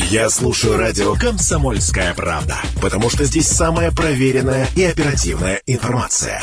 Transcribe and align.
Я 0.00 0.30
слушаю 0.30 0.78
радио 0.78 1.14
«Комсомольская 1.16 2.14
правда», 2.14 2.56
потому 2.80 3.10
что 3.10 3.24
здесь 3.24 3.48
самая 3.48 3.90
проверенная 3.90 4.68
и 4.76 4.84
оперативная 4.84 5.60
информация. 5.66 6.40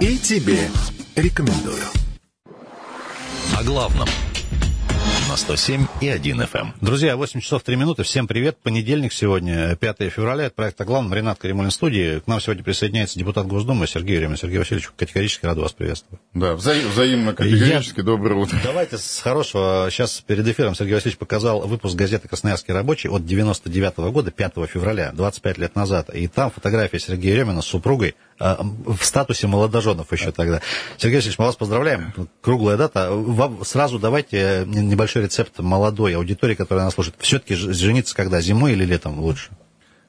И 0.00 0.16
тебе 0.16 0.70
рекомендую. 1.14 1.84
О 3.54 3.62
главном 3.62 4.08
на 5.34 5.38
107 5.38 5.86
и 6.00 6.06
1 6.06 6.42
FM. 6.42 6.48
Эм. 6.54 6.74
Друзья, 6.80 7.16
8 7.16 7.40
часов 7.40 7.64
3 7.64 7.74
минуты. 7.74 8.04
Всем 8.04 8.28
привет. 8.28 8.56
Понедельник 8.62 9.12
сегодня, 9.12 9.74
5 9.74 10.08
февраля. 10.08 10.44
Это 10.44 10.54
проект 10.54 10.80
«О 10.80 10.84
главном». 10.84 11.12
Ренат 11.12 11.40
Каримулин 11.40 11.70
в 11.70 11.74
студии. 11.74 12.20
К 12.20 12.28
нам 12.28 12.40
сегодня 12.40 12.62
присоединяется 12.62 13.18
депутат 13.18 13.48
Госдумы 13.48 13.88
Сергей 13.88 14.14
Еремин. 14.18 14.36
Сергей 14.36 14.58
Васильевич, 14.58 14.90
категорически 14.96 15.44
рад 15.46 15.58
вас 15.58 15.72
приветствовать. 15.72 16.22
Да, 16.34 16.52
вза- 16.52 16.88
взаимно 16.88 17.32
категорически. 17.34 17.98
Я... 17.98 18.04
Доброе 18.04 18.36
утро. 18.36 18.56
Давайте 18.62 18.96
с 18.96 19.18
хорошего. 19.18 19.88
Сейчас 19.90 20.20
перед 20.20 20.46
эфиром 20.46 20.76
Сергей 20.76 20.94
Васильевич 20.94 21.18
показал 21.18 21.66
выпуск 21.66 21.96
газеты 21.96 22.28
«Красноярский 22.28 22.72
рабочий» 22.72 23.10
от 23.10 23.26
99 23.26 23.94
-го 23.94 24.12
года, 24.12 24.30
5 24.30 24.52
февраля, 24.72 25.10
25 25.10 25.58
лет 25.58 25.74
назад. 25.74 26.14
И 26.14 26.28
там 26.28 26.52
фотография 26.52 27.00
Сергея 27.00 27.34
Еремина 27.34 27.60
с 27.60 27.66
супругой 27.66 28.14
в 28.38 29.02
статусе 29.02 29.46
молодоженов 29.46 30.12
еще 30.12 30.32
тогда. 30.32 30.60
Сергей 30.96 31.16
Васильевич, 31.16 31.38
мы 31.38 31.46
вас 31.46 31.56
поздравляем. 31.56 32.12
Круглая 32.40 32.76
дата. 32.76 33.10
Вам 33.10 33.64
сразу 33.64 33.98
давайте 33.98 34.64
небольшой 34.66 35.24
рецепт 35.24 35.58
молодой 35.58 36.16
аудитории, 36.16 36.54
которая 36.54 36.84
нас 36.84 36.94
слушает. 36.94 37.16
Все-таки 37.18 37.54
жениться 37.54 38.14
когда? 38.14 38.40
Зимой 38.40 38.72
или 38.72 38.84
летом 38.84 39.20
лучше? 39.20 39.50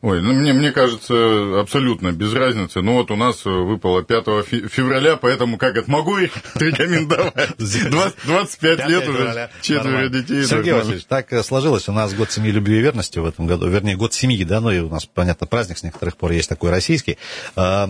Ой, 0.01 0.21
ну 0.21 0.33
мне, 0.33 0.53
мне 0.53 0.71
кажется, 0.71 1.59
абсолютно 1.59 2.11
без 2.11 2.31
разницы. 2.33 2.81
Ну 2.81 2.93
вот 2.93 3.09
у 3.09 3.15
нас 3.15 3.43
выпало 3.43 4.03
5 4.03 4.25
февраля, 4.69 5.15
поэтому 5.15 5.57
как 5.57 5.77
это 5.77 5.89
могу 5.89 6.17
их 6.17 6.31
рекомендовать? 6.55 7.57
25 7.57 8.87
лет 8.87 9.07
уже, 9.07 9.49
четверо 9.61 10.07
детей. 10.09 10.45
Сергей 10.45 10.73
Васильевич, 10.73 11.05
так 11.05 11.33
сложилось. 11.43 11.89
У 11.89 11.91
нас 11.91 12.13
год 12.13 12.31
семьи, 12.31 12.51
любви 12.51 12.77
и 12.77 12.81
верности 12.81 13.17
в 13.17 13.25
этом 13.25 13.47
году. 13.47 13.67
Вернее, 13.67 13.95
год 13.95 14.13
семьи, 14.13 14.43
да, 14.43 14.61
ну 14.61 14.69
и 14.69 14.79
у 14.79 14.89
нас, 14.89 15.05
понятно, 15.05 15.47
праздник 15.47 15.79
с 15.79 15.83
некоторых 15.83 16.17
пор 16.17 16.31
есть 16.31 16.49
такой 16.49 16.69
российский. 16.69 17.17
На 17.55 17.87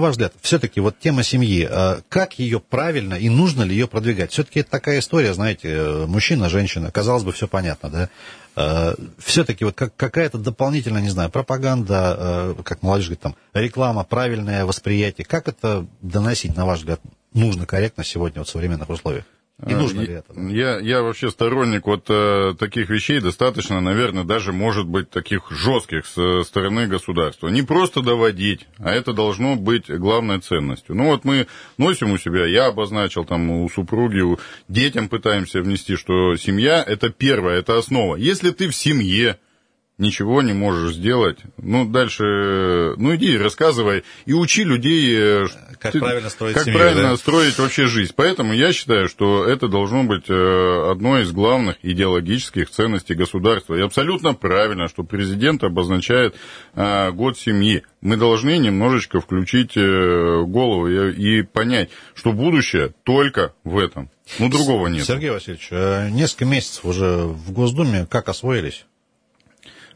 ваш 0.00 0.12
взгляд, 0.12 0.32
все-таки 0.40 0.80
вот 0.80 0.98
тема 0.98 1.22
семьи, 1.22 1.68
как 2.08 2.38
ее 2.38 2.58
правильно 2.58 3.14
и 3.14 3.28
нужно 3.28 3.62
ли 3.62 3.74
ее 3.74 3.86
продвигать? 3.86 4.32
Все-таки 4.32 4.60
это 4.60 4.70
такая 4.70 4.98
история, 4.98 5.32
знаете, 5.32 6.06
мужчина, 6.06 6.48
женщина, 6.48 6.90
казалось 6.90 7.22
бы, 7.22 7.32
все 7.32 7.46
понятно, 7.46 7.88
да? 7.88 8.08
Э, 8.54 8.94
все-таки 9.18 9.64
вот 9.64 9.74
как, 9.74 9.96
какая-то 9.96 10.38
дополнительная, 10.38 11.02
не 11.02 11.08
знаю, 11.08 11.30
пропаганда, 11.30 12.16
э, 12.18 12.62
как 12.64 12.82
молодежь 12.82 13.06
говорит, 13.06 13.20
там, 13.20 13.36
реклама, 13.54 14.04
правильное 14.04 14.66
восприятие, 14.66 15.24
как 15.24 15.48
это 15.48 15.86
доносить, 16.02 16.56
на 16.56 16.66
ваш 16.66 16.80
взгляд, 16.80 17.00
нужно 17.32 17.66
корректно 17.66 18.04
сегодня 18.04 18.40
вот 18.40 18.48
в 18.48 18.50
современных 18.50 18.90
условиях? 18.90 19.24
И 19.66 19.74
нужно 19.74 20.00
ли 20.00 20.14
это? 20.14 20.40
Я, 20.40 20.80
я 20.80 21.02
вообще 21.02 21.30
сторонник 21.30 21.86
вот 21.86 22.06
э, 22.08 22.54
таких 22.58 22.90
вещей, 22.90 23.20
достаточно, 23.20 23.80
наверное, 23.80 24.24
даже, 24.24 24.52
может 24.52 24.86
быть, 24.86 25.10
таких 25.10 25.50
жестких 25.50 26.06
со 26.06 26.42
стороны 26.42 26.86
государства. 26.86 27.48
Не 27.48 27.62
просто 27.62 28.02
доводить, 28.02 28.66
а 28.78 28.90
это 28.90 29.12
должно 29.12 29.54
быть 29.54 29.88
главной 29.88 30.40
ценностью. 30.40 30.96
Ну 30.96 31.06
вот 31.06 31.24
мы 31.24 31.46
носим 31.78 32.10
у 32.10 32.18
себя, 32.18 32.46
я 32.46 32.66
обозначил 32.66 33.24
там 33.24 33.50
у 33.50 33.68
супруги, 33.68 34.20
у 34.20 34.38
детям 34.68 35.08
пытаемся 35.08 35.62
внести, 35.62 35.96
что 35.96 36.36
семья 36.36 36.82
это 36.82 37.10
первое, 37.10 37.58
это 37.58 37.78
основа. 37.78 38.16
Если 38.16 38.50
ты 38.50 38.68
в 38.68 38.74
семье, 38.74 39.38
ничего 39.98 40.42
не 40.42 40.52
можешь 40.52 40.94
сделать. 40.94 41.38
Ну, 41.58 41.84
дальше, 41.86 42.94
ну, 42.96 43.14
иди, 43.14 43.36
рассказывай 43.36 44.04
и 44.26 44.32
учи 44.32 44.64
людей... 44.64 45.16
Э, 45.16 45.46
как 45.78 45.92
ты, 45.92 46.00
правильно 46.00 46.30
строить 46.30 46.54
Как 46.54 46.64
семью, 46.64 46.78
правильно 46.78 47.10
да? 47.10 47.16
строить 47.16 47.58
вообще 47.58 47.86
жизнь. 47.86 48.12
Поэтому 48.14 48.52
я 48.52 48.72
считаю, 48.72 49.08
что 49.08 49.44
это 49.44 49.68
должно 49.68 50.04
быть 50.04 50.28
э, 50.28 50.90
одной 50.90 51.22
из 51.22 51.32
главных 51.32 51.76
идеологических 51.82 52.70
ценностей 52.70 53.14
государства. 53.14 53.74
И 53.74 53.82
абсолютно 53.82 54.34
правильно, 54.34 54.88
что 54.88 55.04
президент 55.04 55.62
обозначает 55.62 56.36
э, 56.74 57.10
год 57.12 57.38
семьи. 57.38 57.82
Мы 58.00 58.16
должны 58.16 58.58
немножечко 58.58 59.20
включить 59.20 59.76
голову 59.76 60.88
и, 60.88 61.40
и 61.40 61.42
понять, 61.42 61.90
что 62.14 62.32
будущее 62.32 62.94
только 63.04 63.54
в 63.62 63.78
этом. 63.78 64.10
Ну, 64.38 64.48
другого 64.48 64.88
нет. 64.88 65.04
Сергей 65.04 65.30
Васильевич, 65.30 65.70
несколько 66.12 66.44
месяцев 66.46 66.84
уже 66.84 67.24
в 67.24 67.52
Госдуме 67.52 68.06
как 68.10 68.28
освоились? 68.28 68.86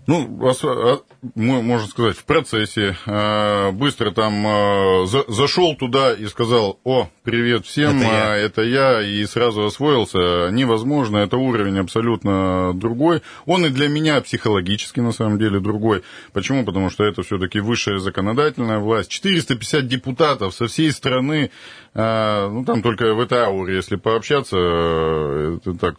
Ну, 0.07 0.53
а, 0.63 1.01
можно 1.35 1.89
сказать, 1.89 2.17
в 2.17 2.25
процессе. 2.25 2.97
А, 3.07 3.73
быстро 3.73 4.11
там 4.13 4.47
а, 4.47 5.07
зашел 5.07 5.75
туда 5.77 6.15
и 6.15 6.27
сказал, 6.27 6.79
о, 6.85 7.09
привет 7.27 7.67
всем, 7.67 7.99
это 7.99 8.07
я. 8.07 8.37
это 8.37 8.63
я, 8.63 9.03
и 9.03 9.27
сразу 9.27 9.65
освоился. 9.65 10.49
Невозможно, 10.53 11.19
это 11.19 11.37
уровень 11.37 11.79
абсолютно 11.81 12.73
другой. 12.73 13.21
Он 13.47 13.67
и 13.67 13.69
для 13.69 13.89
меня 13.89 14.21
психологически, 14.21 15.01
на 15.01 15.11
самом 15.11 15.37
деле, 15.37 15.59
другой. 15.59 16.05
Почему? 16.33 16.65
Потому 16.65 16.89
что 16.89 17.03
это 17.03 17.25
все-таки 17.25 17.59
высшая 17.59 17.99
законодательная 17.99 18.79
власть. 18.79 19.11
450 19.11 19.89
депутатов 19.89 20.55
со 20.55 20.69
всей 20.69 20.93
страны, 20.93 21.51
ну, 21.95 22.65
там 22.65 22.83
только 22.83 23.13
в 23.15 23.21
этой 23.21 23.43
ауре, 23.43 23.75
если 23.75 23.97
пообщаться, 23.97 24.57
это 24.57 25.75
так 25.75 25.97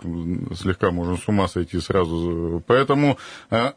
слегка 0.55 0.91
можно 0.91 1.17
с 1.17 1.27
ума 1.27 1.49
сойти 1.49 1.81
сразу. 1.81 2.63
Поэтому 2.67 3.17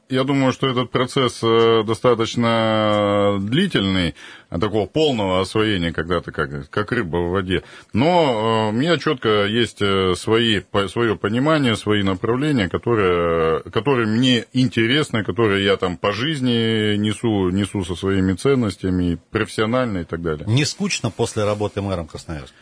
я 0.08 0.20
я 0.20 0.24
думаю, 0.24 0.52
что 0.52 0.68
этот 0.68 0.90
процесс 0.90 1.40
э, 1.42 1.82
достаточно 1.86 3.38
длительный, 3.40 4.10
а 4.10 4.14
такого 4.58 4.86
полного 4.86 5.40
освоения, 5.40 5.92
когда 5.92 6.20
ты 6.20 6.32
как, 6.32 6.68
как 6.70 6.92
рыба 6.92 7.18
в 7.18 7.30
воде. 7.30 7.62
Но 7.92 8.66
э, 8.66 8.68
у 8.70 8.72
меня 8.72 8.98
четко 8.98 9.46
есть 9.46 9.80
э, 9.80 10.14
свои, 10.16 10.62
свое 10.88 11.16
понимание, 11.16 11.76
свои 11.76 12.02
направления, 12.02 12.68
которые, 12.68 13.62
которые 13.70 14.08
мне 14.08 14.46
интересны, 14.52 15.22
которые 15.22 15.64
я 15.64 15.76
там 15.76 15.96
по 15.96 16.12
жизни 16.12 16.96
несу, 16.96 17.50
несу 17.50 17.84
со 17.84 17.94
своими 17.94 18.32
ценностями, 18.32 19.18
профессионально 19.30 19.98
и 19.98 20.04
так 20.04 20.22
далее. 20.22 20.46
Не 20.48 20.64
скучно 20.64 21.10
после 21.10 21.44
работы 21.44 21.80
мэром 21.80 22.06
Красноярска? 22.08 22.54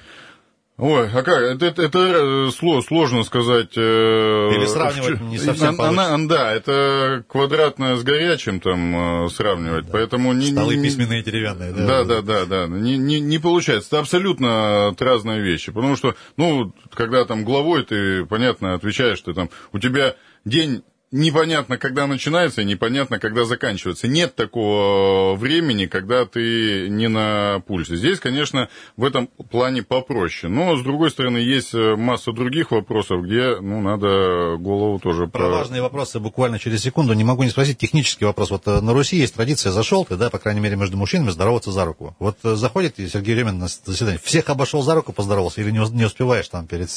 Ой, 0.79 1.11
а 1.13 1.23
как? 1.25 1.43
Это, 1.43 1.67
это, 1.67 1.83
это 1.83 2.51
сложно 2.53 3.25
сказать. 3.25 3.77
Э, 3.77 3.81
Или 3.81 4.65
сравнивать 4.65 5.21
не 5.23 5.37
совсем 5.37 5.81
она, 5.81 6.15
она, 6.15 6.29
Да, 6.29 6.53
это 6.53 7.25
квадратное 7.27 7.97
с 7.97 8.05
горячим 8.05 8.61
там 8.61 9.25
э, 9.25 9.29
сравнивать, 9.29 9.87
да. 9.87 9.91
поэтому... 9.93 10.33
Не, 10.33 10.53
Столы 10.53 10.77
не, 10.77 10.85
письменные 10.85 11.25
деревянные, 11.25 11.73
да? 11.73 12.05
Да, 12.05 12.05
да, 12.05 12.23
да, 12.23 12.47
да. 12.47 12.67
Не, 12.69 12.97
не, 12.97 13.19
не 13.19 13.39
получается. 13.41 13.89
Это 13.89 13.99
абсолютно 13.99 14.95
разные 15.01 15.41
вещи, 15.41 15.73
потому 15.73 15.97
что, 15.97 16.15
ну, 16.37 16.73
когда 16.95 17.25
там 17.25 17.45
главой 17.45 17.83
ты, 17.83 18.25
понятно, 18.27 18.75
отвечаешь, 18.75 19.21
ты 19.21 19.35
там, 19.35 19.51
у 19.73 19.81
тебя 19.81 20.15
день 20.45 20.85
непонятно, 21.11 21.79
когда 21.79 22.07
начинается, 22.07 22.63
и 22.63 22.65
непонятно, 22.65 23.19
когда 23.19 23.45
заканчивается. 23.45 24.09
Нет 24.09 24.35
такого 24.35 25.35
времени, 25.37 25.87
когда 25.87 26.25
ты 26.27 26.89
не 26.89 27.09
на 27.09 27.61
пульсе. 27.67 27.97
Здесь, 27.97 28.21
конечно, 28.21 28.69
в 28.97 29.05
этом 29.05 29.29
плане 29.51 29.83
попроще. 29.83 30.53
Но, 30.53 30.77
с 30.77 30.83
другой 30.83 31.11
стороны, 31.11 31.39
есть 31.39 31.75
э, 31.75 31.97
масса 31.97 32.33
других 32.33 32.71
вопросов, 32.71 33.23
где, 33.25 33.57
ну, 33.61 33.81
надо 33.81 34.57
голову 34.59 34.99
тоже... 34.99 35.27
Про 35.27 35.49
важные 35.49 35.83
вопросы 35.83 36.21
буквально 36.21 36.59
через 36.59 36.83
секунду. 36.83 37.15
Не 37.15 37.25
могу 37.25 37.43
не 37.43 37.51
спросить 37.51 37.79
технический 37.79 38.25
вопрос. 38.25 38.51
Вот 38.51 38.67
э, 38.67 38.81
на 38.81 38.93
Руси 38.93 39.17
есть 39.17 39.35
традиция, 39.35 39.73
зашел 39.73 40.05
ты, 40.05 40.17
да, 40.17 40.31
по 40.31 40.39
крайней 40.39 40.61
мере, 40.61 40.77
между 40.77 40.97
мужчинами 40.97 41.31
здороваться 41.31 41.73
за 41.73 41.85
руку. 41.85 42.15
Вот 42.19 42.39
э, 42.45 42.55
заходит 42.55 42.97
Сергей 42.97 43.35
Ремин 43.35 43.59
на 43.59 43.69
заседание, 43.69 44.21
всех 44.23 44.51
обошел 44.51 44.83
за 44.83 44.95
руку, 44.95 45.13
поздоровался, 45.13 45.61
или 45.61 45.71
не 45.71 46.05
успеваешь 46.05 46.49
там 46.49 46.67
перед, 46.67 46.91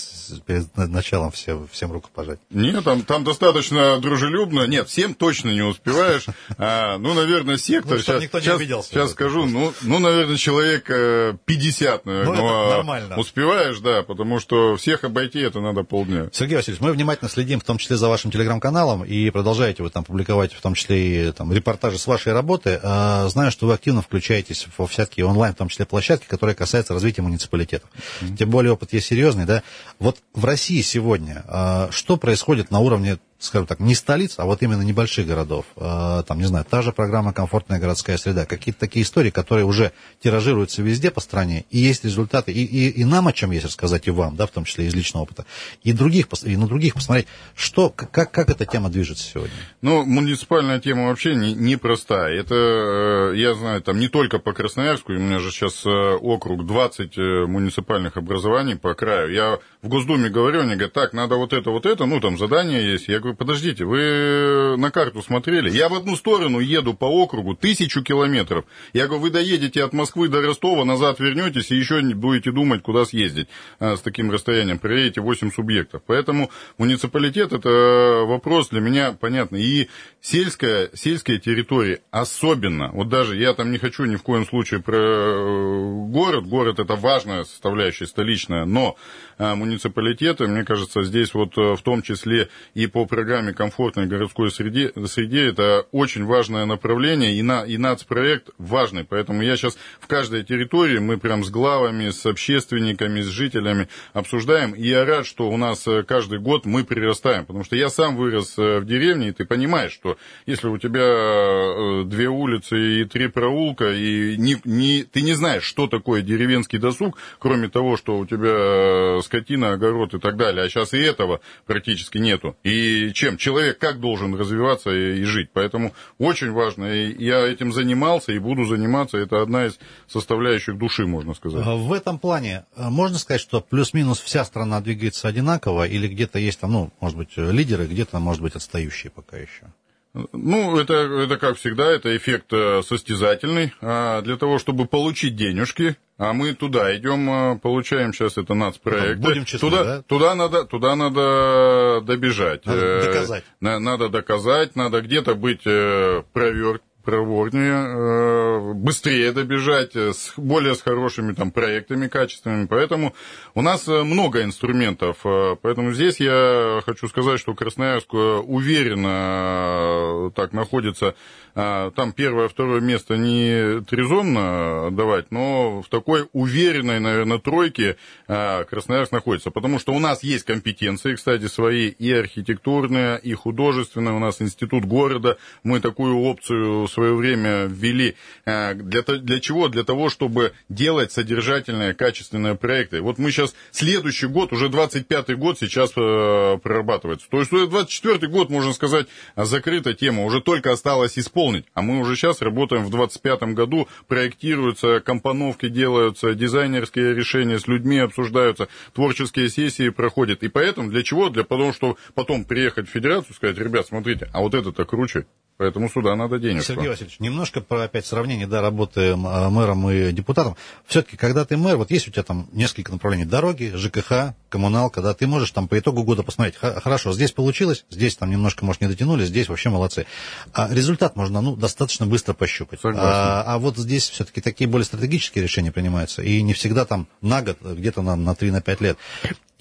перед 0.46 0.76
началом 0.76 1.32
все, 1.32 1.66
всем 1.72 1.92
руку 1.92 2.10
пожать? 2.14 2.40
Нет, 2.50 2.84
там, 2.84 3.04
там 3.04 3.24
достаточно 3.24 4.01
дружелюбно. 4.02 4.66
Нет, 4.68 4.90
всем 4.90 5.14
точно 5.14 5.50
не 5.50 5.62
успеваешь. 5.62 6.26
А, 6.58 6.98
ну, 6.98 7.14
наверное, 7.14 7.58
сектор. 7.58 7.98
Ну, 7.98 8.04
сейчас, 8.04 8.22
никто 8.22 8.40
не 8.40 8.44
сейчас, 8.44 8.56
обиделся. 8.58 8.90
Сейчас 8.90 9.12
скажу. 9.12 9.46
Ну, 9.46 9.74
ну, 9.82 10.00
наверное, 10.00 10.38
человек 10.38 10.86
50, 10.86 12.06
наверное. 12.06 12.36
Ну, 12.36 12.46
это 12.46 12.76
нормально. 12.78 13.18
Успеваешь, 13.18 13.80
да, 13.80 14.04
потому 14.04 14.40
что 14.40 14.76
всех 14.76 15.04
обойти 15.04 15.40
это 15.40 15.60
надо 15.60 15.84
полдня. 15.84 16.30
Сергей 16.34 16.56
Васильевич, 16.56 16.82
мы 16.82 16.92
внимательно 16.92 17.30
следим, 17.30 17.60
в 17.60 17.64
том 17.64 17.78
числе 17.78 17.96
за 17.96 18.10
вашим 18.10 18.32
телеграм-каналом, 18.32 19.04
и 19.04 19.30
продолжаете 19.30 19.84
вы 19.84 19.90
там 19.90 20.04
публиковать, 20.04 20.54
в 20.54 20.62
том 20.62 20.74
числе 20.74 21.30
и 21.30 21.32
там, 21.32 21.54
репортажи 21.54 21.98
с 21.98 22.08
вашей 22.08 22.34
работы. 22.34 22.80
А, 22.84 23.28
знаю, 23.30 23.52
что 23.52 23.68
вы 23.68 23.74
активно 23.74 24.02
включаетесь 24.02 24.68
во 24.78 24.88
всякие 24.88 25.26
онлайн, 25.26 25.54
в 25.54 25.58
том 25.58 25.70
числе 25.70 25.86
площадки, 25.86 26.26
которые 26.28 26.56
касаются 26.56 26.94
развития 26.94 27.22
муниципалитетов. 27.22 27.90
Mm-hmm. 28.22 28.38
Тем 28.38 28.50
более 28.50 28.74
опыт 28.74 28.94
есть 28.94 29.08
серьезный, 29.08 29.46
да. 29.46 29.64
Вот 30.00 30.18
в 30.34 30.46
России 30.46 30.82
сегодня 30.82 31.44
а, 31.48 31.90
что 31.92 32.18
происходит 32.18 32.72
на 32.72 32.80
уровне 32.80 33.18
скажем 33.42 33.68
так, 33.68 33.80
не 33.80 33.96
столиц, 33.96 34.36
а 34.38 34.46
вот 34.46 34.62
именно 34.62 34.82
небольших 34.82 35.28
городов. 35.28 35.66
А, 35.76 36.24
там, 36.24 36.40
не 36.40 36.46
знаю, 36.46 36.66
та 36.70 36.82
же 36.82 36.92
программа 36.92 37.34
«Комфортная 37.34 37.80
городская 37.80 38.18
среда». 38.18 38.46
Какие-то 38.46 38.80
такие 38.80 39.04
истории, 39.04 39.32
которые 39.32 39.66
уже 39.66 39.92
тиражируются 40.22 40.82
везде 40.82 41.12
по 41.12 41.22
стране, 41.22 41.66
и 41.72 41.80
есть 41.80 42.06
результаты. 42.06 42.52
И, 42.52 42.64
и, 42.64 42.90
и 42.90 43.06
нам 43.06 43.28
о 43.28 43.34
чем 43.34 43.52
есть 43.52 43.66
рассказать, 43.66 44.08
и 44.08 44.12
вам, 44.12 44.36
да, 44.36 44.46
в 44.46 44.52
том 44.52 44.64
числе 44.64 44.86
из 44.86 44.96
личного 44.96 45.24
опыта. 45.24 45.46
И, 45.84 45.92
других, 45.92 46.28
и 46.44 46.56
на 46.56 46.68
других 46.68 46.94
посмотреть, 46.94 47.28
что, 47.56 47.90
как, 47.90 48.32
как 48.32 48.50
эта 48.50 48.66
тема 48.66 48.90
движется 48.90 49.24
сегодня. 49.24 49.56
Ну, 49.82 50.06
муниципальная 50.06 50.80
тема 50.80 51.08
вообще 51.08 51.34
непростая. 51.36 52.30
Не, 52.30 52.36
не 52.36 52.42
Это, 52.42 52.56
э, 52.56 53.38
я 53.38 53.56
знаю, 53.56 53.82
там 53.82 54.00
не 54.00 54.08
только 54.08 54.40
по 54.40 54.54
Красноярску, 54.54 55.14
у 55.14 55.16
меня 55.16 55.40
же 55.40 55.52
сейчас 55.52 55.86
э, 55.86 55.90
округ 55.90 56.66
20 56.66 57.18
э, 57.18 57.46
муниципальных 57.48 58.18
образований 58.18 58.76
по 58.76 58.94
краю. 58.94 59.34
Я 59.34 59.60
в 59.82 59.88
Госдуме 59.88 60.30
говорю, 60.30 60.62
они 60.62 60.74
говорят, 60.74 60.94
так, 60.94 61.14
надо 61.14 61.36
вот 61.36 61.54
это, 61.54 61.72
вот 61.72 61.86
это, 61.86 62.06
ну, 62.06 62.20
там 62.20 62.38
задание 62.38 62.92
есть. 62.92 63.08
Я 63.08 63.20
говорю, 63.20 63.31
подождите, 63.34 63.86
вы 63.86 64.76
на 64.78 64.92
карту 64.92 65.22
смотрели? 65.22 65.70
Я 65.70 65.90
в 65.90 65.94
одну 65.94 66.16
сторону 66.16 66.60
еду 66.60 66.94
по 66.94 67.06
округу 67.06 67.56
тысячу 67.56 68.04
километров. 68.04 68.66
Я 68.94 69.08
говорю, 69.08 69.24
вы 69.24 69.30
доедете 69.30 69.84
от 69.84 69.94
Москвы 69.94 70.28
до 70.28 70.42
Ростова, 70.42 70.86
назад 70.86 71.20
вернетесь 71.20 71.72
и 71.72 71.76
еще 71.76 72.02
будете 72.14 72.52
думать, 72.52 72.84
куда 72.84 73.06
съездить 73.06 73.48
а, 73.80 73.96
с 73.96 74.02
таким 74.02 74.32
расстоянием. 74.32 74.80
Проедете 74.80 75.22
8 75.22 75.52
субъектов. 75.52 76.02
Поэтому 76.06 76.52
муниципалитет 76.78 77.54
это 77.54 78.24
вопрос 78.26 78.70
для 78.70 78.82
меня 78.82 79.14
понятный. 79.14 79.62
И 79.64 79.90
сельская, 80.22 80.90
сельская 80.94 81.38
территория 81.38 82.02
особенно. 82.12 82.92
Вот 82.92 83.10
даже 83.10 83.36
я 83.36 83.54
там 83.54 83.72
не 83.72 83.78
хочу 83.78 84.06
ни 84.06 84.16
в 84.16 84.24
коем 84.24 84.46
случае 84.46 84.82
про 84.82 84.98
э, 84.98 86.06
город. 86.10 86.46
Город 86.46 86.80
это 86.80 86.96
важная 86.96 87.44
составляющая, 87.44 88.08
столичная. 88.08 88.66
Но 88.66 88.96
а, 89.38 89.56
муниципалитеты, 89.56 90.48
мне 90.48 90.64
кажется, 90.64 91.04
здесь 91.04 91.34
вот 91.34 91.58
э, 91.58 91.76
в 91.76 91.82
том 91.82 92.02
числе 92.02 92.50
и 92.74 92.88
по 92.88 93.06
программе 93.22 93.54
комфортной 93.54 94.08
городской 94.08 94.50
среде, 94.50 94.92
среде 95.06 95.46
это 95.50 95.86
очень 95.92 96.26
важное 96.26 96.66
направление, 96.66 97.36
и, 97.36 97.44
на, 97.44 97.64
и 97.64 97.78
нацпроект 97.78 98.50
важный. 98.58 99.04
Поэтому 99.04 99.44
я 99.44 99.56
сейчас 99.56 99.78
в 100.00 100.08
каждой 100.08 100.44
территории, 100.44 100.98
мы 100.98 101.20
прям 101.20 101.44
с 101.44 101.52
главами, 101.52 102.10
с 102.10 102.26
общественниками, 102.26 103.22
с 103.22 103.28
жителями 103.28 103.90
обсуждаем. 104.14 104.72
И 104.72 104.88
я 104.88 105.06
рад, 105.06 105.28
что 105.28 105.52
у 105.52 105.58
нас 105.58 105.86
э, 105.86 106.02
каждый 106.02 106.40
год 106.40 106.66
мы 106.66 106.84
прирастаем. 106.84 107.46
Потому 107.46 107.64
что 107.64 107.76
я 107.76 107.90
сам 107.90 108.16
вырос 108.16 108.58
э, 108.58 108.80
в 108.80 108.86
деревне, 108.86 109.30
и 109.30 109.32
ты 109.34 109.46
понимаешь, 109.46 109.92
что 109.92 110.18
если 110.48 110.68
у 110.70 110.80
тебя 110.80 112.04
две 112.06 112.28
улицы 112.28 113.02
и 113.02 113.06
три 113.06 113.28
проулка, 113.28 113.92
и 113.92 114.36
не, 114.38 114.58
не, 114.66 115.04
ты 115.04 115.22
не 115.22 115.34
знаешь, 115.34 115.64
что 115.64 115.86
такое 115.86 116.24
деревенский 116.24 116.80
досуг, 116.80 117.20
кроме 117.38 117.70
того, 117.70 117.98
что 117.98 118.18
у 118.18 118.26
тебя 118.26 119.22
скотина, 119.22 119.74
огород 119.74 120.16
и 120.16 120.20
так 120.20 120.38
далее. 120.38 120.66
А 120.66 120.70
сейчас 120.70 120.96
и 120.96 120.98
этого 120.98 121.40
практически 121.68 122.18
нету. 122.18 122.58
И 122.64 123.11
чем? 123.14 123.38
Человек 123.38 123.80
как 123.80 124.00
должен 124.00 124.36
развиваться 124.36 124.90
и, 124.92 125.20
и 125.20 125.24
жить? 125.24 125.50
Поэтому 125.54 125.94
очень 126.18 126.52
важно. 126.52 126.86
И 126.86 127.24
я 127.24 127.46
этим 127.46 127.74
занимался 127.74 128.32
и 128.32 128.40
буду 128.40 128.66
заниматься. 128.66 129.18
Это 129.18 129.42
одна 129.42 129.66
из 129.66 129.80
составляющих 130.08 130.78
души, 130.78 131.06
можно 131.06 131.34
сказать. 131.34 131.64
А 131.66 131.76
в 131.76 131.94
этом 131.94 132.20
плане 132.20 132.66
а, 132.76 132.90
можно 132.90 133.18
сказать, 133.18 133.42
что 133.42 133.62
плюс-минус 133.62 134.20
вся 134.20 134.46
страна 134.46 134.82
двигается 134.82 135.28
одинаково 135.28 135.88
или 135.88 136.08
где-то 136.08 136.40
есть 136.40 136.60
там, 136.60 136.72
ну, 136.72 136.92
может 137.00 137.18
быть, 137.18 137.36
лидеры, 137.38 137.86
где-то, 137.86 138.20
может 138.20 138.42
быть, 138.42 138.56
отстающие 138.56 139.12
пока 139.12 139.38
еще? 139.38 139.72
Ну, 140.14 140.78
это, 140.78 140.94
это 140.94 141.38
как 141.38 141.58
всегда, 141.58 141.90
это 141.90 142.16
эффект 142.18 142.52
э, 142.52 142.82
состязательный. 142.84 143.74
А 143.82 144.22
для 144.22 144.36
того, 144.36 144.60
чтобы 144.60 144.86
получить 144.86 145.38
денежки, 145.38 145.96
а 146.18 146.34
мы 146.34 146.54
туда 146.54 146.94
идем, 146.98 147.30
э, 147.30 147.60
получаем 147.60 148.14
сейчас 148.14 148.38
это 148.38 148.54
нацпроект. 148.54 149.22
Будем 149.22 149.46
честны, 149.46 149.70
туда, 149.70 149.84
да? 149.84 150.02
туда, 150.02 150.36
надо, 150.36 150.66
туда 150.66 150.96
надо 150.98 152.02
добежать. 152.02 152.66
Надо 152.66 152.86
э, 152.86 153.06
доказать. 153.06 153.44
Надо 153.62 154.10
доказать, 154.10 154.76
надо 154.76 155.02
где-то 155.02 155.36
быть 155.36 155.64
провер, 155.64 156.82
проворнее, 157.04 157.74
э, 157.74 158.74
быстрее 158.74 159.32
добежать, 159.32 159.96
э, 159.96 160.14
с, 160.14 160.34
более 160.38 160.76
с 160.76 160.82
хорошими 160.82 161.34
там 161.34 161.52
проектами 161.52 162.08
качественными. 162.08 162.68
Поэтому 162.68 163.14
у 163.56 163.62
нас 163.62 163.88
э, 163.88 164.04
много 164.04 164.44
инструментов. 164.44 165.18
Поэтому 165.62 165.94
здесь 165.94 166.20
я 166.20 166.82
хочу 166.86 167.08
сказать, 167.08 167.40
что 167.40 167.54
Красноярск 167.54 168.14
уверенно 168.14 170.32
так 170.36 170.54
находится. 170.54 171.16
Там 171.54 172.14
первое, 172.16 172.48
второе 172.48 172.80
место 172.80 173.18
не 173.18 173.82
трезонно 173.82 174.90
давать, 174.92 175.32
но 175.32 175.82
в 175.82 175.90
такой 175.90 176.30
уверенной, 176.32 177.00
наверное, 177.00 177.40
тройке 177.40 177.98
Красноярск 178.28 179.12
находится. 179.12 179.52
Потому 179.52 179.80
что 179.80 179.94
у 179.94 180.00
нас 180.00 180.24
есть 180.24 180.46
компетенции, 180.46 181.16
кстати, 181.16 181.48
свои 181.48 181.90
и 181.90 182.14
архитектурные, 182.14 183.20
и 183.20 183.34
художественные. 183.34 184.16
У 184.16 184.20
нас 184.20 184.42
институт 184.42 184.86
города. 184.86 185.38
Мы 185.64 185.82
такую 185.82 186.18
опцию 186.20 186.88
свое 186.92 187.16
время 187.16 187.66
ввели. 187.66 188.16
Э, 188.46 188.74
для, 188.74 189.02
для 189.02 189.40
чего? 189.40 189.68
Для 189.68 189.84
того, 189.84 190.10
чтобы 190.10 190.54
делать 190.70 191.12
содержательные, 191.12 191.94
качественные 191.94 192.56
проекты. 192.56 193.02
Вот 193.02 193.18
мы 193.18 193.32
сейчас, 193.32 193.56
следующий 193.72 194.28
год, 194.28 194.54
уже 194.54 194.68
25-й 194.68 195.36
год 195.36 195.60
сейчас 195.60 195.92
э, 195.96 196.58
прорабатывается. 196.62 197.28
То 197.30 197.40
есть 197.40 197.52
24-й 197.52 198.28
год, 198.28 198.50
можно 198.50 198.74
сказать, 198.74 199.08
закрыта 199.36 199.94
тема. 199.94 200.24
Уже 200.26 200.42
только 200.42 200.72
осталось 200.72 201.18
исполнить. 201.18 201.66
А 201.74 201.82
мы 201.82 202.00
уже 202.00 202.16
сейчас 202.16 202.42
работаем 202.42 202.86
в 202.86 202.96
25-м 202.96 203.56
году, 203.56 203.88
проектируются, 204.08 205.00
компоновки 205.00 205.70
делаются, 205.70 206.34
дизайнерские 206.34 207.14
решения 207.16 207.60
с 207.60 207.68
людьми 207.68 208.00
обсуждаются, 208.00 208.68
творческие 208.94 209.50
сессии 209.50 209.90
проходят. 209.90 210.44
И 210.44 210.48
поэтому 210.48 210.90
для 210.90 211.04
чего? 211.04 211.30
Для 211.30 211.44
того, 211.44 211.74
чтобы 211.74 211.96
потом 212.14 212.46
приехать 212.46 212.88
в 212.88 212.92
федерацию 212.92 213.36
сказать, 213.36 213.58
ребят, 213.58 213.88
смотрите, 213.88 214.30
а 214.34 214.42
вот 214.42 214.54
это-то 214.54 214.86
круче, 214.86 215.26
Поэтому 215.62 215.90
сюда 215.90 216.16
надо 216.16 216.40
денег. 216.40 216.64
Сергей 216.64 216.81
Васильевич, 216.90 217.20
немножко 217.20 217.62
про 217.62 217.84
опять 217.84 218.06
сравнение, 218.06 218.48
да, 218.48 218.62
работы 218.62 219.12
а, 219.12 219.50
мэром 219.50 219.90
и 219.90 220.12
депутатом. 220.12 220.56
Все-таки, 220.86 221.18
когда 221.18 221.46
ты 221.46 221.58
мэр, 221.58 221.78
вот 221.78 221.92
есть 221.92 222.08
у 222.08 222.12
тебя 222.12 222.24
там 222.24 222.50
несколько 222.52 222.92
направлений, 222.92 223.26
дороги, 223.26 223.72
ЖКХ, 223.76 224.34
коммуналка, 224.50 225.02
да, 225.02 225.14
ты 225.14 225.28
можешь 225.28 225.52
там 225.52 225.68
по 225.68 225.80
итогу 225.80 226.04
года 226.04 226.24
посмотреть, 226.24 226.56
хорошо, 226.58 227.14
здесь 227.14 227.32
получилось, 227.32 227.86
здесь 227.90 228.16
там 228.16 228.30
немножко, 228.30 228.66
может, 228.66 228.82
не 228.82 228.88
дотянули, 228.88 229.26
здесь 229.26 229.50
вообще 229.50 229.70
молодцы. 229.70 230.06
А 230.54 230.68
результат 230.72 231.16
можно, 231.16 231.42
ну, 231.42 231.56
достаточно 231.56 232.06
быстро 232.06 232.34
пощупать. 232.34 232.80
А, 232.84 233.44
а 233.46 233.60
вот 233.60 233.78
здесь 233.78 234.10
все-таки 234.10 234.42
такие 234.42 234.70
более 234.70 234.86
стратегические 234.86 235.44
решения 235.44 235.72
принимаются, 235.72 236.22
и 236.22 236.42
не 236.42 236.54
всегда 236.54 236.86
там 236.86 237.08
на 237.22 237.42
год, 237.42 237.58
где-то 237.62 238.02
на, 238.02 238.16
на 238.16 238.32
3-5 238.32 238.84
лет. 238.84 238.98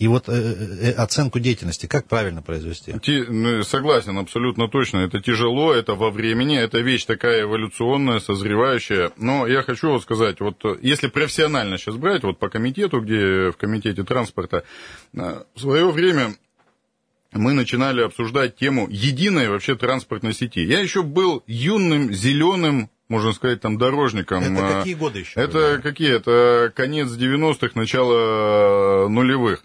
И 0.01 0.09
вот 0.09 0.31
э, 0.31 0.33
э, 0.33 0.89
э, 0.89 0.93
оценку 0.93 1.41
деятельности 1.41 1.87
как 1.87 2.09
правильно 2.09 2.41
произвести? 2.41 2.99
Ти, 3.01 3.23
ну, 3.29 3.63
согласен, 3.63 4.17
абсолютно 4.17 4.67
точно. 4.67 5.01
Это 5.01 5.21
тяжело, 5.21 5.75
это 5.75 5.95
во 5.95 6.11
времени, 6.11 6.59
это 6.59 6.79
вещь 6.79 7.05
такая 7.05 7.43
эволюционная, 7.43 8.19
созревающая. 8.21 9.13
Но 9.19 9.47
я 9.47 9.63
хочу 9.63 9.91
вот 9.91 10.03
сказать, 10.03 10.41
вот 10.41 10.65
если 10.81 11.09
профессионально 11.09 11.77
сейчас 11.77 11.97
брать, 11.97 12.23
вот 12.23 12.39
по 12.39 12.49
комитету, 12.49 13.03
где 13.03 13.51
в 13.51 13.59
комитете 13.59 14.03
транспорта, 14.03 14.65
э, 15.13 15.43
в 15.55 15.61
свое 15.61 15.91
время 15.91 16.35
мы 17.33 17.53
начинали 17.53 18.01
обсуждать 18.01 18.57
тему 18.57 18.89
единой 18.91 19.51
вообще 19.51 19.77
транспортной 19.77 20.33
сети. 20.33 20.61
Я 20.61 20.81
еще 20.81 21.03
был 21.03 21.43
юным, 21.47 22.11
зеленым 22.11 22.89
можно 23.11 23.33
сказать, 23.33 23.61
там, 23.61 23.77
дорожником. 23.77 24.45
Это 24.45 24.79
какие 24.79 24.95
годы 24.95 25.19
еще? 25.19 25.41
Это 25.41 25.73
были? 25.73 25.81
какие? 25.83 26.15
Это 26.15 26.73
конец 26.75 27.09
90-х, 27.09 27.73
начало 27.75 29.09
нулевых. 29.09 29.63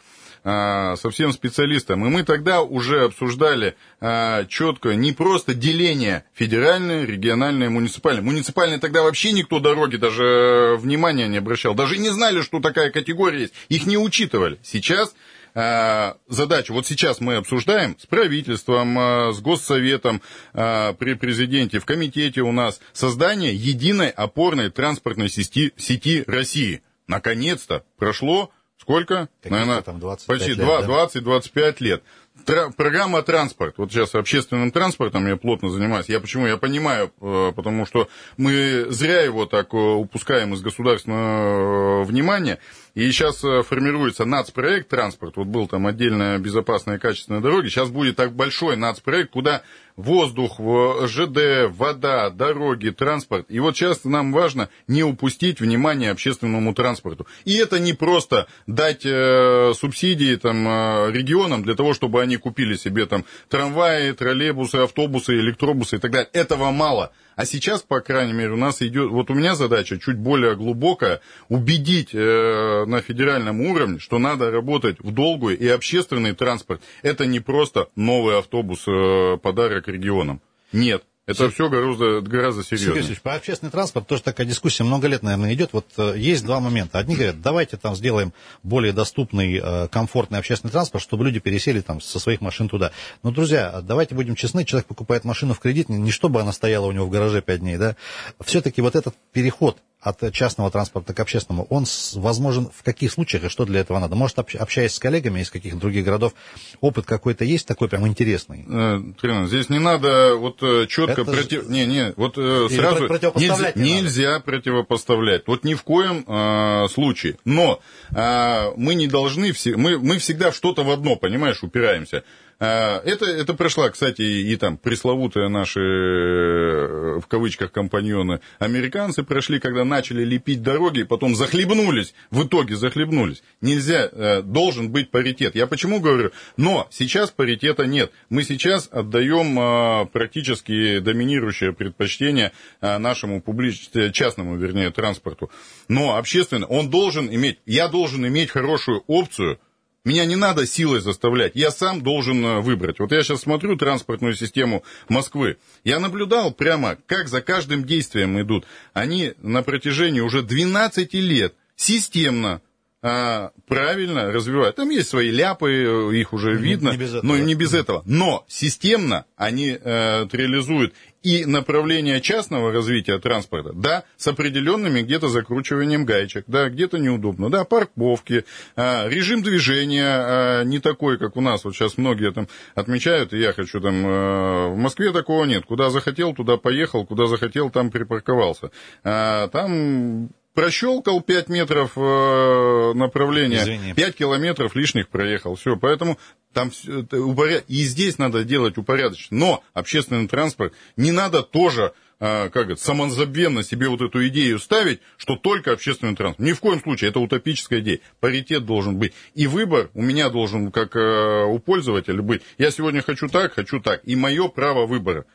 А, 0.48 0.96
со 0.96 1.10
всем 1.10 1.34
специалистом. 1.34 2.06
И 2.06 2.10
мы 2.10 2.22
тогда 2.22 2.62
уже 2.62 3.06
обсуждали 3.06 3.76
а, 4.00 4.46
четко 4.46 4.94
не 4.94 5.12
просто 5.12 5.56
деление 5.56 6.24
федеральное, 6.36 7.04
региональное, 7.04 7.72
муниципальное. 7.72 8.22
Муниципальное 8.22 8.78
тогда 8.78 9.02
вообще 9.02 9.32
никто 9.32 9.60
дороги 9.60 9.96
даже 9.96 10.76
внимания 10.78 11.28
не 11.28 11.38
обращал. 11.38 11.74
Даже 11.74 11.98
не 11.98 12.10
знали, 12.10 12.42
что 12.42 12.60
такая 12.60 12.92
категория 12.92 13.40
есть. 13.42 13.54
Их 13.70 13.88
не 13.88 13.98
учитывали. 13.98 14.60
Сейчас 14.62 15.16
а, 15.56 16.18
задачу, 16.28 16.74
вот 16.74 16.86
сейчас 16.86 17.20
мы 17.20 17.38
обсуждаем 17.38 17.98
с 17.98 18.06
правительством, 18.06 19.34
с 19.34 19.40
Госсоветом, 19.40 20.22
при 20.54 21.16
президенте, 21.16 21.80
в 21.80 21.86
комитете 21.86 22.42
у 22.42 22.52
нас 22.52 22.80
создание 22.94 23.56
единой 23.56 24.10
опорной 24.10 24.70
транспортной 24.70 25.30
сети, 25.30 25.74
сети 25.76 26.24
России. 26.28 26.84
Наконец-то 27.08 27.84
прошло 27.98 28.52
Сколько? 28.86 29.30
Какие 29.42 29.52
Наверное, 29.52 29.82
там 29.82 30.00
25 30.00 30.28
почти 30.28 30.54
лет, 30.54 30.60
20-25 30.60 31.52
да? 31.56 31.74
лет. 31.80 32.04
Тра- 32.46 32.70
программа 32.70 33.24
транспорт. 33.24 33.74
Вот 33.78 33.92
сейчас 33.92 34.14
общественным 34.14 34.70
транспортом 34.70 35.26
я 35.26 35.38
плотно 35.38 35.70
занимаюсь. 35.72 36.08
Я 36.08 36.20
почему? 36.20 36.46
Я 36.46 36.58
понимаю, 36.58 37.12
э, 37.20 37.52
потому 37.56 37.88
что 37.88 38.08
мы 38.38 38.86
зря 38.90 39.22
его 39.24 39.48
так 39.48 39.74
э, 39.74 39.78
упускаем 39.78 40.54
из 40.54 40.62
государственного 40.62 42.04
э, 42.04 42.06
внимания. 42.06 42.60
И 42.96 43.12
сейчас 43.12 43.40
формируется 43.68 44.26
нацпроект 44.26 44.90
транспорт. 44.90 45.36
Вот 45.38 45.48
был 45.48 45.68
там 45.68 45.86
отдельная 45.86 46.40
безопасная 46.40 46.96
и 46.96 47.00
качественная 47.00 47.42
дороги. 47.42 47.68
Сейчас 47.68 47.90
будет 47.90 48.16
так 48.16 48.34
большой 48.34 48.78
нацпроект, 48.78 49.32
куда 49.32 49.62
воздух, 49.96 50.60
ЖД, 50.60 51.70
вода, 51.70 52.30
дороги, 52.30 52.90
транспорт. 52.90 53.46
И 53.50 53.60
вот 53.60 53.76
сейчас 53.76 54.04
нам 54.04 54.32
важно 54.32 54.70
не 54.88 55.04
упустить 55.04 55.60
внимание 55.60 56.12
общественному 56.12 56.74
транспорту. 56.74 57.28
И 57.46 57.56
это 57.56 57.80
не 57.80 57.94
просто 57.94 58.48
дать 58.68 59.06
э, 59.06 59.74
субсидии 59.76 60.36
там, 60.36 60.68
э, 60.68 61.12
регионам 61.12 61.64
для 61.64 61.76
того, 61.76 61.94
чтобы 61.94 62.22
они 62.22 62.38
купили 62.38 62.76
себе 62.76 63.06
там 63.06 63.26
трамваи, 63.50 64.12
троллейбусы, 64.12 64.76
автобусы, 64.76 65.36
электробусы 65.36 65.98
и 65.98 66.00
так 66.00 66.12
далее. 66.12 66.30
Этого 66.34 66.72
мало. 66.72 67.12
А 67.36 67.46
сейчас, 67.46 67.82
по 67.82 68.00
крайней 68.00 68.34
мере, 68.34 68.52
у 68.52 68.58
нас 68.58 68.82
идет, 68.82 69.10
вот 69.10 69.30
у 69.30 69.34
меня 69.34 69.56
задача 69.56 70.00
чуть 70.00 70.18
более 70.18 70.56
глубокая, 70.56 71.22
убедить 71.50 72.14
э, 72.14 72.86
на 72.86 73.02
федеральном 73.02 73.62
уровне, 73.62 74.00
что 74.00 74.20
надо 74.20 74.52
работать 74.52 74.98
в 75.00 75.12
долгую, 75.12 75.58
и 75.58 75.68
общественный 75.68 76.34
транспорт, 76.34 76.82
это 77.02 77.26
не 77.26 77.40
просто 77.40 77.90
новый 77.96 78.38
автобус, 78.38 78.86
э, 78.88 79.38
подарок 79.42 79.88
регионам. 79.88 80.42
Нет, 80.72 81.04
Это 81.28 81.50
все 81.50 81.70
гораздо, 81.70 82.22
гораздо 82.22 82.64
серьезнее. 82.64 83.02
Сергей 83.02 83.20
про 83.20 83.34
общественный 83.34 83.72
транспорт 83.72 84.06
тоже 84.08 84.22
такая 84.22 84.46
дискуссия 84.46 84.84
много 84.84 85.08
лет, 85.08 85.24
наверное, 85.24 85.56
идет. 85.56 85.72
Вот 85.74 85.88
э, 85.98 86.14
есть 86.18 86.46
два 86.46 86.60
момента. 86.60 87.00
Одни 87.00 87.16
говорят, 87.16 87.42
давайте 87.42 87.78
там 87.78 87.96
сделаем 87.96 88.32
более 88.62 88.94
доступный, 88.94 89.60
э, 89.62 89.88
комфортный 89.88 90.38
общественный 90.38 90.72
транспорт, 90.72 91.04
чтобы 91.04 91.26
люди 91.26 91.40
пересели 91.40 91.82
там 91.82 92.00
со 92.00 92.20
своих 92.20 92.42
машин 92.42 92.70
туда. 92.70 92.92
Но, 93.24 93.32
друзья, 93.32 93.82
давайте 93.82 94.14
будем 94.14 94.36
честны, 94.36 94.66
человек 94.66 94.86
покупает 94.86 95.24
машину 95.24 95.56
в 95.56 95.60
кредит, 95.60 95.90
не 95.90 96.12
чтобы 96.12 96.42
она 96.42 96.52
стояла 96.52 96.86
у 96.86 96.92
него 96.92 97.08
в 97.08 97.10
гараже 97.10 97.42
пять 97.42 97.62
дней, 97.62 97.78
да. 97.78 97.96
Все-таки 98.42 98.82
вот 98.82 98.96
этот 98.96 99.16
переход 99.32 99.80
от 100.06 100.32
частного 100.32 100.70
транспорта 100.70 101.14
к 101.16 101.20
общественному, 101.20 101.66
он 101.72 101.86
возможен 102.14 102.70
в 102.74 102.84
каких 102.84 103.12
случаях 103.12 103.46
и 103.46 103.50
что 103.50 103.66
для 103.66 103.80
этого 103.80 103.98
надо? 104.00 104.16
Может, 104.16 104.38
общаясь 104.38 104.94
с 104.94 105.00
коллегами 105.00 105.40
из 105.40 105.50
каких-то 105.50 105.80
других 105.80 106.06
городов, 106.06 106.34
опыт 106.80 107.06
какой-то 107.06 107.44
есть 107.44 107.68
такой 107.68 107.90
прям 107.90 108.08
интересный? 108.08 108.66
Э, 108.70 109.48
здесь 109.48 109.70
не 109.70 109.80
надо 109.80 110.36
вот 110.36 110.62
э, 110.62 110.86
четко 110.88 111.22
Это 111.22 111.32
против... 111.32 111.68
Не, 111.70 111.88
не, 111.88 112.14
вот 112.18 112.38
э, 112.38 112.68
сразу 112.70 113.08
нельзя, 113.36 113.72
не 113.74 113.96
нельзя 113.96 114.40
противопоставлять. 114.40 115.48
Вот 115.48 115.64
ни 115.64 115.74
в 115.74 115.82
коем 115.84 116.24
э, 116.28 116.88
случае. 116.90 117.38
Но 117.44 117.80
э, 118.12 118.72
мы 118.78 118.94
не 118.94 119.08
должны, 119.08 119.54
все... 119.54 119.76
мы, 119.76 119.98
мы 119.98 120.20
всегда 120.20 120.52
что-то 120.52 120.84
в 120.84 120.92
одно, 120.92 121.16
понимаешь, 121.16 121.64
упираемся. 121.64 122.24
А, 122.60 123.02
это, 123.04 123.26
это 123.26 123.54
прошла, 123.54 123.90
кстати, 123.90 124.22
и 124.22 124.56
там 124.56 124.78
пресловутые 124.78 125.50
наши, 125.50 125.80
э, 125.82 127.20
в 127.20 127.28
кавычках, 127.28 127.72
компаньоны 127.72 128.40
американцы 128.60 129.24
прошли, 129.24 129.60
когда 129.60 129.84
начали 129.84 130.24
лепить 130.24 130.62
дороги, 130.62 131.00
и 131.00 131.04
потом 131.04 131.36
захлебнулись, 131.36 132.14
в 132.32 132.46
итоге 132.46 132.78
захлебнулись. 132.78 133.44
Нельзя, 133.60 134.10
э, 134.12 134.42
должен 134.42 134.90
быть 134.90 135.12
паритет. 135.12 135.56
Я 135.56 135.68
почему 135.68 136.00
говорю? 136.00 136.32
Но 136.56 136.88
сейчас 136.92 137.32
паритета 137.32 137.86
нет. 137.86 138.12
Мы 138.30 138.44
сейчас 138.44 138.88
отдаем 138.90 139.58
а, 139.60 140.06
практически 140.06 141.00
доминирующее 141.00 141.74
предпочтение 141.74 142.52
нашему 142.82 143.42
публичному, 143.42 144.12
частному, 144.12 144.56
вернее, 144.56 144.92
транспорту. 144.92 145.50
Но 145.88 146.18
общественно, 146.18 146.66
он 146.66 146.90
должен 146.90 147.28
иметь, 147.34 147.60
я 147.66 147.88
должен 147.88 148.26
иметь 148.28 148.50
хорошую 148.50 149.04
опцию, 149.08 149.60
меня 150.06 150.26
не 150.26 150.36
надо 150.36 150.66
силой 150.66 151.02
заставлять, 151.02 151.54
я 151.56 151.72
сам 151.72 152.02
должен 152.02 152.46
э, 152.46 152.60
выбрать. 152.62 153.00
Вот 153.00 153.12
я 153.12 153.24
сейчас 153.24 153.42
смотрю 153.42 153.76
транспортную 153.76 154.36
систему 154.36 154.84
Москвы. 155.10 155.58
Я 155.84 156.00
наблюдал 156.00 156.52
прямо, 156.52 156.98
как 157.08 157.28
за 157.28 157.42
каждым 157.42 157.84
действием 157.84 158.40
идут. 158.40 158.66
Они 158.94 159.34
на 159.42 159.64
протяжении 159.64 160.22
уже 160.22 160.44
12 160.44 161.14
лет 161.16 161.56
системно 161.76 162.62
а, 163.08 163.52
правильно 163.68 164.32
развивают. 164.32 164.78
Там 164.78 164.90
есть 164.90 165.10
свои 165.10 165.30
ляпы, 165.30 165.72
э, 165.72 166.16
их 166.16 166.34
уже 166.34 166.56
не, 166.56 166.64
видно, 166.64 166.90
не 166.90 166.98
без 166.98 167.10
этого. 167.10 167.26
но 167.26 167.38
не 167.38 167.54
без 167.54 167.74
этого. 167.76 168.04
Но 168.06 168.46
системно 168.48 169.26
они 169.36 169.78
э, 169.80 170.28
реализуют 170.32 170.96
и 171.26 171.44
направление 171.46 172.22
частного 172.22 172.72
развития 172.72 173.18
транспорта, 173.18 173.74
да, 173.74 174.04
с 174.16 174.28
определенными 174.28 175.02
где-то 175.02 175.28
закручиванием 175.28 176.06
гаечек, 176.06 176.46
да, 176.46 176.70
где-то 176.70 177.00
неудобно, 177.00 177.50
да, 177.50 177.66
парковки, 177.66 178.46
а, 178.76 179.10
режим 179.10 179.42
движения 179.42 180.06
а, 180.06 180.64
не 180.64 180.78
такой, 180.78 181.18
как 181.18 181.36
у 181.36 181.42
нас, 181.42 181.66
вот 181.66 181.74
сейчас 181.74 181.98
многие 181.98 182.32
там 182.32 182.48
отмечают, 182.76 183.34
и 183.34 183.40
я 183.40 183.54
хочу 183.54 183.82
там, 183.82 184.04
а, 184.06 184.68
в 184.68 184.78
Москве 184.78 185.12
такого 185.12 185.46
нет, 185.46 185.66
куда 185.66 185.90
захотел, 185.90 186.36
туда 186.36 186.58
поехал, 186.58 187.08
куда 187.08 187.26
захотел, 187.26 187.72
там 187.72 187.90
припарковался. 187.90 188.70
Там 189.02 190.30
прощелкал 190.56 191.22
5 191.22 191.50
метров 191.50 191.92
э, 191.96 192.94
направления, 192.96 193.58
Извини. 193.58 193.94
5 193.94 194.16
километров 194.16 194.76
лишних 194.76 195.10
проехал. 195.10 195.56
Все, 195.56 195.78
поэтому 195.78 196.18
там 196.54 196.72
упоряд... 197.12 197.66
и 197.68 197.84
здесь 197.84 198.18
надо 198.18 198.44
делать 198.44 198.78
упорядоченно. 198.78 199.38
Но 199.38 199.64
общественный 199.74 200.28
транспорт 200.28 200.74
не 200.96 201.12
надо 201.12 201.44
тоже 201.44 201.94
э, 202.20 202.50
как 202.50 202.70
это, 202.70 202.82
самозабвенно 202.82 203.64
себе 203.64 203.90
вот 203.90 204.02
эту 204.02 204.26
идею 204.30 204.58
ставить, 204.60 205.02
что 205.18 205.36
только 205.36 205.74
общественный 205.74 206.16
транспорт. 206.16 206.48
Ни 206.48 206.54
в 206.54 206.62
коем 206.62 206.82
случае, 206.82 207.10
это 207.10 207.20
утопическая 207.20 207.82
идея. 207.82 208.00
Паритет 208.22 208.66
должен 208.66 208.98
быть. 208.98 209.14
И 209.36 209.48
выбор 209.48 209.90
у 209.94 210.02
меня 210.02 210.30
должен, 210.30 210.72
как 210.72 210.96
э, 210.96 211.44
у 211.46 211.60
пользователя, 211.60 212.22
быть. 212.22 212.42
Я 212.58 212.72
сегодня 212.72 213.02
хочу 213.02 213.28
так, 213.28 213.54
хочу 213.54 213.82
так. 213.82 214.02
И 214.06 214.16
мое 214.16 214.48
право 214.48 214.88
выбора. 214.88 215.26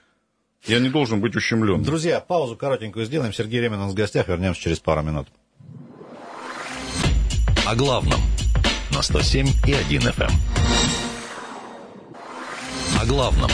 Я 0.67 0.79
не 0.79 0.91
должен 0.91 1.21
быть 1.21 1.35
ущемлен. 1.37 1.83
Друзья, 1.83 2.21
паузу 2.21 2.57
коротенькую 2.57 3.07
сделаем. 3.07 3.33
Сергей 3.33 3.61
Ремин 3.61 3.79
у 3.81 3.85
нас 3.85 3.93
в 3.93 3.97
гостях. 3.97 4.29
Вернемся 4.29 4.61
через 4.61 4.79
пару 4.79 5.03
минут. 5.03 5.29
О 7.67 7.75
главном 7.75 8.21
на 8.91 9.03
107 9.03 9.47
и 9.67 9.73
1 9.73 10.03
FM. 10.03 10.23
Эм. 10.23 10.33
О 13.01 13.07
главном 13.07 13.51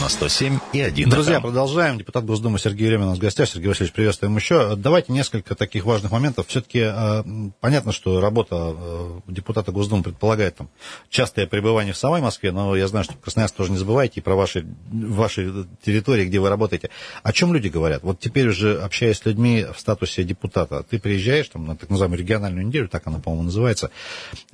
на 0.00 0.08
107 0.08 0.58
и 0.72 0.80
1 0.80 1.10
Друзья, 1.10 1.36
FM. 1.36 1.42
продолжаем. 1.42 1.98
Депутат 1.98 2.24
Госдумы 2.24 2.58
Сергей 2.58 2.86
Еремин 2.86 3.06
у 3.06 3.10
нас 3.10 3.18
в 3.18 3.20
гостях. 3.20 3.48
Сергей 3.48 3.68
Васильевич, 3.68 3.92
приветствуем 3.92 4.34
еще. 4.34 4.74
Давайте 4.74 5.12
несколько 5.12 5.54
таких 5.54 5.84
важных 5.84 6.10
моментов. 6.10 6.46
Все-таки 6.48 6.80
э, 6.84 7.22
понятно, 7.60 7.92
что 7.92 8.18
работа 8.18 8.74
э, 8.76 9.20
депутата 9.28 9.72
Госдумы 9.72 10.02
предполагает 10.02 10.56
там, 10.56 10.70
частое 11.10 11.46
пребывание 11.46 11.92
в 11.92 11.98
самой 11.98 12.22
Москве, 12.22 12.50
но 12.50 12.74
я 12.76 12.88
знаю, 12.88 13.04
что 13.04 13.14
Красноярск 13.14 13.54
тоже 13.56 13.72
не 13.72 13.76
забывайте 13.76 14.20
и 14.20 14.22
про 14.22 14.34
ваши, 14.34 14.66
ваши 14.90 15.66
территории, 15.84 16.24
где 16.24 16.40
вы 16.40 16.48
работаете. 16.48 16.88
О 17.22 17.32
чем 17.34 17.52
люди 17.52 17.68
говорят? 17.68 18.02
Вот 18.02 18.18
теперь 18.20 18.48
уже 18.48 18.80
общаясь 18.80 19.18
с 19.18 19.26
людьми 19.26 19.66
в 19.74 19.78
статусе 19.78 20.24
депутата, 20.24 20.82
ты 20.88 20.98
приезжаешь 20.98 21.48
там, 21.48 21.66
на 21.66 21.76
так 21.76 21.90
называемую 21.90 22.18
региональную 22.18 22.66
неделю, 22.66 22.88
так 22.88 23.06
она, 23.06 23.18
по-моему, 23.18 23.44
называется, 23.44 23.90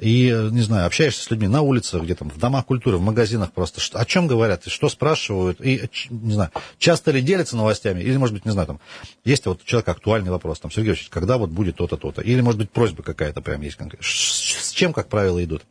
и, 0.01 0.37
не 0.51 0.63
знаю, 0.63 0.87
общаешься 0.87 1.23
с 1.23 1.31
людьми 1.31 1.47
на 1.47 1.63
улицах, 1.63 2.03
где 2.03 2.17
там, 2.17 2.31
в 2.31 2.39
домах 2.39 2.67
культуры, 2.67 2.97
в 2.97 3.03
магазинах 3.03 3.53
просто. 3.53 3.81
О 3.97 4.05
чем 4.05 4.27
говорят? 4.27 4.67
И 4.67 4.71
что 4.71 4.89
спрашивают? 4.89 5.37
Спрашивают, 5.53 5.61
и, 5.61 5.89
не 6.11 6.33
знаю, 6.33 6.51
часто 6.79 7.11
ли 7.11 7.23
делятся 7.23 7.57
новостями, 7.57 8.01
или, 8.01 8.17
может 8.17 8.35
быть, 8.35 8.45
не 8.45 8.53
знаю, 8.53 8.67
там, 8.67 8.81
есть 9.25 9.47
вот 9.47 9.63
у 9.63 9.65
человека 9.65 9.93
актуальный 9.93 10.31
вопрос, 10.31 10.61
там, 10.61 10.71
Сергей 10.71 10.93
Ильич, 10.93 11.09
когда 11.11 11.39
вот 11.39 11.51
будет 11.51 11.77
то-то, 11.77 11.97
то-то, 11.97 12.23
или, 12.23 12.41
может 12.41 12.59
быть, 12.59 12.71
просьба 12.71 13.03
какая-то 13.03 13.41
прям 13.41 13.63
есть. 13.63 13.79
С 14.01 14.71
чем, 14.73 14.93
как 14.93 15.09
правило, 15.09 15.43
идут? 15.43 15.63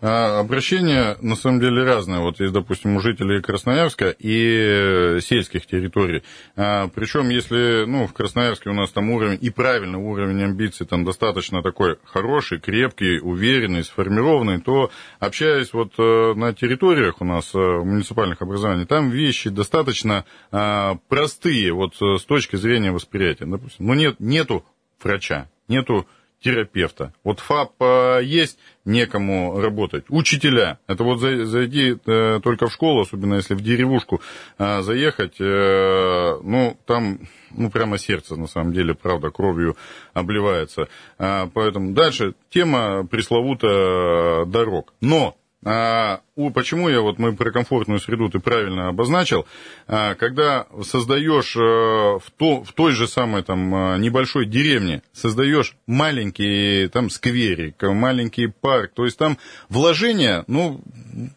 А, 0.00 0.40
обращения 0.40 1.16
на 1.20 1.36
самом 1.36 1.60
деле 1.60 1.84
разные. 1.84 2.20
Вот 2.20 2.40
есть, 2.40 2.52
допустим, 2.52 2.96
у 2.96 3.00
жителей 3.00 3.40
Красноярска 3.40 4.14
и 4.18 5.18
сельских 5.20 5.66
территорий. 5.66 6.22
А, 6.56 6.88
причем, 6.88 7.28
если 7.30 7.84
ну, 7.86 8.06
в 8.06 8.12
Красноярске 8.12 8.70
у 8.70 8.74
нас 8.74 8.90
там 8.90 9.10
уровень, 9.10 9.38
и 9.40 9.50
правильный 9.50 9.98
уровень 9.98 10.42
амбиций 10.42 10.86
там 10.86 11.04
достаточно 11.04 11.62
такой 11.62 11.96
хороший, 12.04 12.60
крепкий, 12.60 13.18
уверенный, 13.20 13.84
сформированный, 13.84 14.60
то 14.60 14.90
общаясь 15.18 15.72
вот 15.72 15.94
э, 15.98 16.34
на 16.34 16.52
территориях 16.52 17.20
у 17.20 17.24
нас 17.24 17.54
э, 17.54 17.58
муниципальных 17.58 18.42
образований, 18.42 18.86
там 18.86 19.10
вещи 19.10 19.50
достаточно 19.50 20.24
а, 20.50 20.98
простые 21.08 21.72
вот 21.72 21.94
э, 22.00 22.18
с 22.18 22.24
точки 22.24 22.56
зрения 22.56 22.92
восприятия. 22.92 23.46
Допустим, 23.46 23.86
ну 23.86 23.94
нет, 23.94 24.16
нету 24.18 24.64
врача, 25.02 25.48
нету 25.68 26.06
терапевта. 26.46 27.12
Вот 27.24 27.40
ФАП 27.40 27.72
э, 27.80 28.20
есть, 28.22 28.56
некому 28.84 29.60
работать. 29.60 30.04
Учителя. 30.08 30.78
Это 30.86 31.02
вот 31.02 31.18
зайди 31.18 31.96
э, 32.06 32.40
только 32.40 32.68
в 32.68 32.72
школу, 32.72 33.00
особенно 33.00 33.34
если 33.34 33.54
в 33.54 33.62
деревушку 33.62 34.20
э, 34.58 34.82
заехать, 34.82 35.40
ну, 35.40 36.76
там, 36.86 37.18
ну, 37.50 37.70
прямо 37.70 37.98
сердце, 37.98 38.36
на 38.36 38.46
самом 38.46 38.72
деле, 38.72 38.94
правда, 38.94 39.30
кровью 39.30 39.76
обливается. 40.14 40.88
Поэтому 41.18 41.94
дальше 41.94 42.34
тема 42.50 43.04
пресловута 43.06 44.44
дорог. 44.46 44.94
Но 45.00 45.36
а, 45.68 46.20
почему 46.54 46.88
я 46.88 47.00
вот 47.00 47.18
мы 47.18 47.34
про 47.34 47.50
комфортную 47.50 47.98
среду 47.98 48.28
ты 48.28 48.38
правильно 48.38 48.86
обозначил, 48.86 49.46
а, 49.88 50.14
когда 50.14 50.66
создаешь 50.84 51.56
а, 51.56 52.20
в, 52.20 52.30
то, 52.36 52.62
в 52.62 52.72
той 52.72 52.92
же 52.92 53.08
самой 53.08 53.42
там 53.42 53.74
а, 53.74 53.98
небольшой 53.98 54.46
деревне, 54.46 55.02
создаешь 55.12 55.74
маленький 55.88 56.86
там 56.86 57.10
скверик, 57.10 57.82
маленький 57.82 58.46
парк, 58.46 58.92
то 58.94 59.04
есть 59.04 59.18
там 59.18 59.38
вложения, 59.68 60.44
ну, 60.46 60.80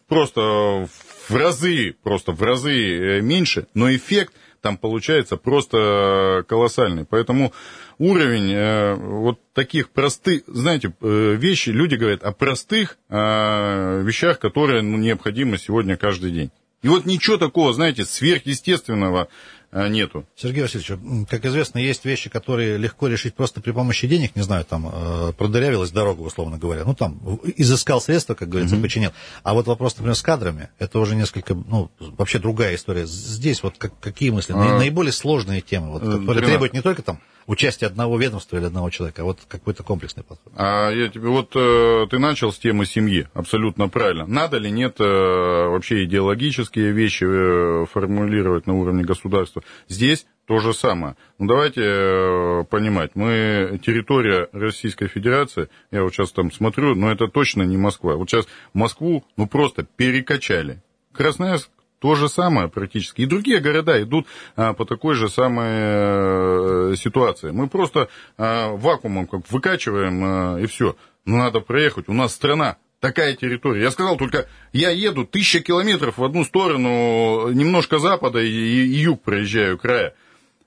просто 0.06 0.86
в 1.28 1.34
разы, 1.34 1.96
просто 2.04 2.30
в 2.30 2.40
разы 2.40 3.18
э, 3.18 3.20
меньше, 3.22 3.66
но 3.74 3.92
эффект 3.92 4.32
там 4.60 4.76
получается 4.76 5.36
просто 5.36 6.44
колоссальный. 6.48 7.04
Поэтому 7.04 7.52
уровень 7.98 8.52
э, 8.52 8.94
вот 8.94 9.40
таких 9.52 9.90
простых, 9.90 10.42
знаете, 10.46 10.92
э, 11.00 11.34
вещи, 11.34 11.70
люди 11.70 11.94
говорят 11.94 12.22
о 12.22 12.32
простых 12.32 12.98
э, 13.08 14.02
вещах, 14.02 14.38
которые 14.38 14.82
ну, 14.82 14.96
необходимы 14.96 15.58
сегодня 15.58 15.96
каждый 15.96 16.30
день. 16.30 16.50
И 16.82 16.88
вот 16.88 17.04
ничего 17.04 17.36
такого, 17.36 17.72
знаете, 17.72 18.04
сверхъестественного 18.04 19.28
э, 19.28 19.28
нету. 19.72 20.26
Сергей 20.34 20.62
Васильевич, 20.62 21.28
как 21.28 21.44
известно, 21.44 21.78
есть 21.78 22.04
вещи, 22.04 22.28
которые 22.28 22.76
легко 22.76 23.06
решить 23.06 23.34
просто 23.34 23.60
при 23.60 23.70
помощи 23.70 24.08
денег, 24.08 24.34
не 24.34 24.42
знаю, 24.42 24.64
там, 24.64 24.90
э, 24.92 25.32
продырявилась 25.32 25.90
дорога, 25.90 26.22
условно 26.22 26.58
говоря, 26.58 26.84
ну, 26.84 26.94
там, 26.94 27.20
изыскал 27.56 28.00
средства, 28.00 28.34
как 28.34 28.48
говорится, 28.48 28.76
mm-hmm. 28.76 28.82
починил. 28.82 29.12
А 29.42 29.54
вот 29.54 29.66
вопрос, 29.66 29.96
например, 29.96 30.16
с 30.16 30.22
кадрами, 30.22 30.70
это 30.78 30.98
уже 30.98 31.14
несколько, 31.14 31.54
ну, 31.54 31.90
вообще 31.98 32.38
другая 32.38 32.74
история. 32.74 33.06
Здесь 33.06 33.62
вот 33.62 33.74
как, 33.78 33.92
какие 34.00 34.30
мысли? 34.30 34.52
А... 34.52 34.78
Наиболее 34.78 35.12
сложные 35.12 35.60
темы, 35.60 35.90
вот, 35.92 36.02
которые 36.02 36.44
требуют 36.44 36.72
не 36.72 36.82
только 36.82 37.02
там 37.02 37.20
участие 37.50 37.88
одного 37.88 38.16
ведомства 38.16 38.56
или 38.56 38.66
одного 38.66 38.90
человека, 38.90 39.22
а 39.22 39.24
вот 39.24 39.40
какой-то 39.48 39.82
комплексный 39.82 40.22
подход. 40.22 40.52
А 40.56 40.90
я 40.90 41.08
тебе 41.08 41.28
вот 41.28 41.50
э, 41.56 42.06
ты 42.08 42.18
начал 42.18 42.52
с 42.52 42.58
темы 42.58 42.86
семьи, 42.86 43.26
абсолютно 43.34 43.88
правильно. 43.88 44.24
Надо 44.26 44.58
ли 44.58 44.70
нет 44.70 45.00
э, 45.00 45.04
вообще 45.04 46.04
идеологические 46.04 46.92
вещи 46.92 47.24
э, 47.26 47.86
формулировать 47.86 48.68
на 48.68 48.74
уровне 48.74 49.02
государства? 49.02 49.59
Здесь 49.88 50.26
то 50.46 50.58
же 50.58 50.74
самое. 50.74 51.16
Ну 51.38 51.46
давайте 51.46 51.82
э, 51.84 52.64
понимать, 52.68 53.12
мы 53.14 53.80
территория 53.84 54.48
Российской 54.52 55.06
Федерации, 55.06 55.68
я 55.92 56.02
вот 56.02 56.12
сейчас 56.12 56.32
там 56.32 56.50
смотрю, 56.50 56.96
но 56.96 57.12
это 57.12 57.28
точно 57.28 57.62
не 57.62 57.76
Москва. 57.76 58.16
Вот 58.16 58.28
сейчас 58.28 58.48
Москву 58.72 59.24
ну 59.36 59.46
просто 59.46 59.84
перекачали. 59.84 60.82
Красноярск 61.12 61.70
то 62.00 62.14
же 62.14 62.28
самое 62.28 62.68
практически. 62.68 63.22
И 63.22 63.26
другие 63.26 63.60
города 63.60 64.02
идут 64.02 64.26
а, 64.56 64.72
по 64.72 64.84
такой 64.84 65.14
же 65.14 65.28
самой 65.28 65.68
а, 65.68 66.92
ситуации. 66.96 67.50
Мы 67.50 67.68
просто 67.68 68.08
а, 68.36 68.70
вакуумом 68.70 69.26
как 69.26 69.48
выкачиваем 69.50 70.24
а, 70.24 70.58
и 70.58 70.66
все. 70.66 70.96
Но 71.26 71.36
надо 71.36 71.60
проехать. 71.60 72.08
У 72.08 72.12
нас 72.12 72.34
страна 72.34 72.78
такая 73.00 73.34
территория. 73.34 73.82
Я 73.82 73.90
сказал, 73.90 74.16
только 74.16 74.46
я 74.72 74.90
еду 74.90 75.26
тысяча 75.26 75.60
километров 75.60 76.18
в 76.18 76.24
одну 76.24 76.44
сторону, 76.44 77.50
немножко 77.50 77.98
запада 77.98 78.40
и, 78.40 78.48
и 78.48 79.00
юг 79.00 79.22
проезжаю, 79.22 79.78
края. 79.78 80.14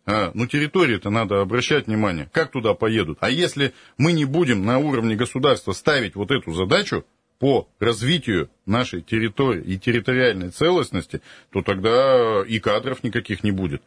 А, 0.06 0.32
ну, 0.34 0.48
территории-то 0.48 1.10
надо 1.10 1.40
обращать 1.40 1.88
внимание, 1.88 2.30
как 2.34 2.52
туда 2.52 2.74
поедут. 2.74 3.20
А 3.22 3.30
если 3.30 3.74
мы 3.98 4.12
не 4.12 4.26
будем 4.26 4.66
на 4.66 4.80
уровне 4.80 5.16
государства 5.16 5.72
ставить 5.72 6.16
вот 6.16 6.32
эту 6.32 6.54
задачу, 6.54 7.06
по 7.40 7.68
развитию 7.80 8.50
нашей 8.66 9.02
территории 9.02 9.62
и 9.64 9.78
территориальной 9.78 10.50
целостности, 10.50 11.22
то 11.52 11.62
тогда 11.62 12.42
и 12.48 12.60
кадров 12.60 13.04
никаких 13.04 13.44
не 13.44 13.52
будет. 13.52 13.84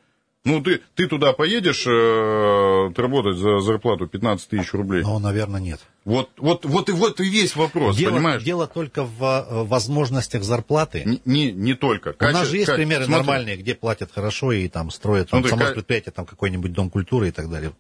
Ну, 0.47 0.63
ты, 0.63 0.81
ты 0.95 1.09
туда 1.09 1.33
поедешь 1.33 1.85
э, 1.89 2.93
работать 2.97 3.37
за 3.37 3.59
зарплату 3.59 4.07
15 4.07 4.49
тысяч 4.49 4.73
рублей? 4.73 5.03
Ну, 5.03 5.19
наверное, 5.19 5.61
нет. 5.61 5.81
Вот, 6.05 6.31
вот, 6.37 6.65
вот, 6.65 6.89
и, 6.89 6.93
вот 6.93 7.21
и 7.21 7.29
весь 7.29 7.57
вопрос, 7.57 7.97
дело, 7.97 8.13
понимаешь? 8.13 8.45
Дело 8.45 8.69
только 8.69 9.03
в 9.03 9.23
э, 9.23 9.65
возможностях 9.65 10.45
зарплаты. 10.45 11.03
Не, 11.05 11.21
не, 11.25 11.51
не 11.51 11.75
только. 11.75 12.15
У 12.21 12.25
нас 12.25 12.47
же 12.47 12.59
есть 12.59 12.67
Каче... 12.67 12.77
примеры 12.77 13.07
Смотри. 13.07 13.27
нормальные, 13.27 13.57
где 13.57 13.75
платят 13.75 14.13
хорошо 14.13 14.53
и 14.53 14.69
там 14.69 14.93
строят 14.93 15.31
там, 15.31 15.45
само 15.45 15.67
предприятие, 15.73 16.13
там 16.13 16.25
какой-нибудь 16.27 16.73
дом 16.73 16.91
культуры 16.91 17.29
и 17.29 17.33
так 17.33 17.51
далее. 17.51 17.73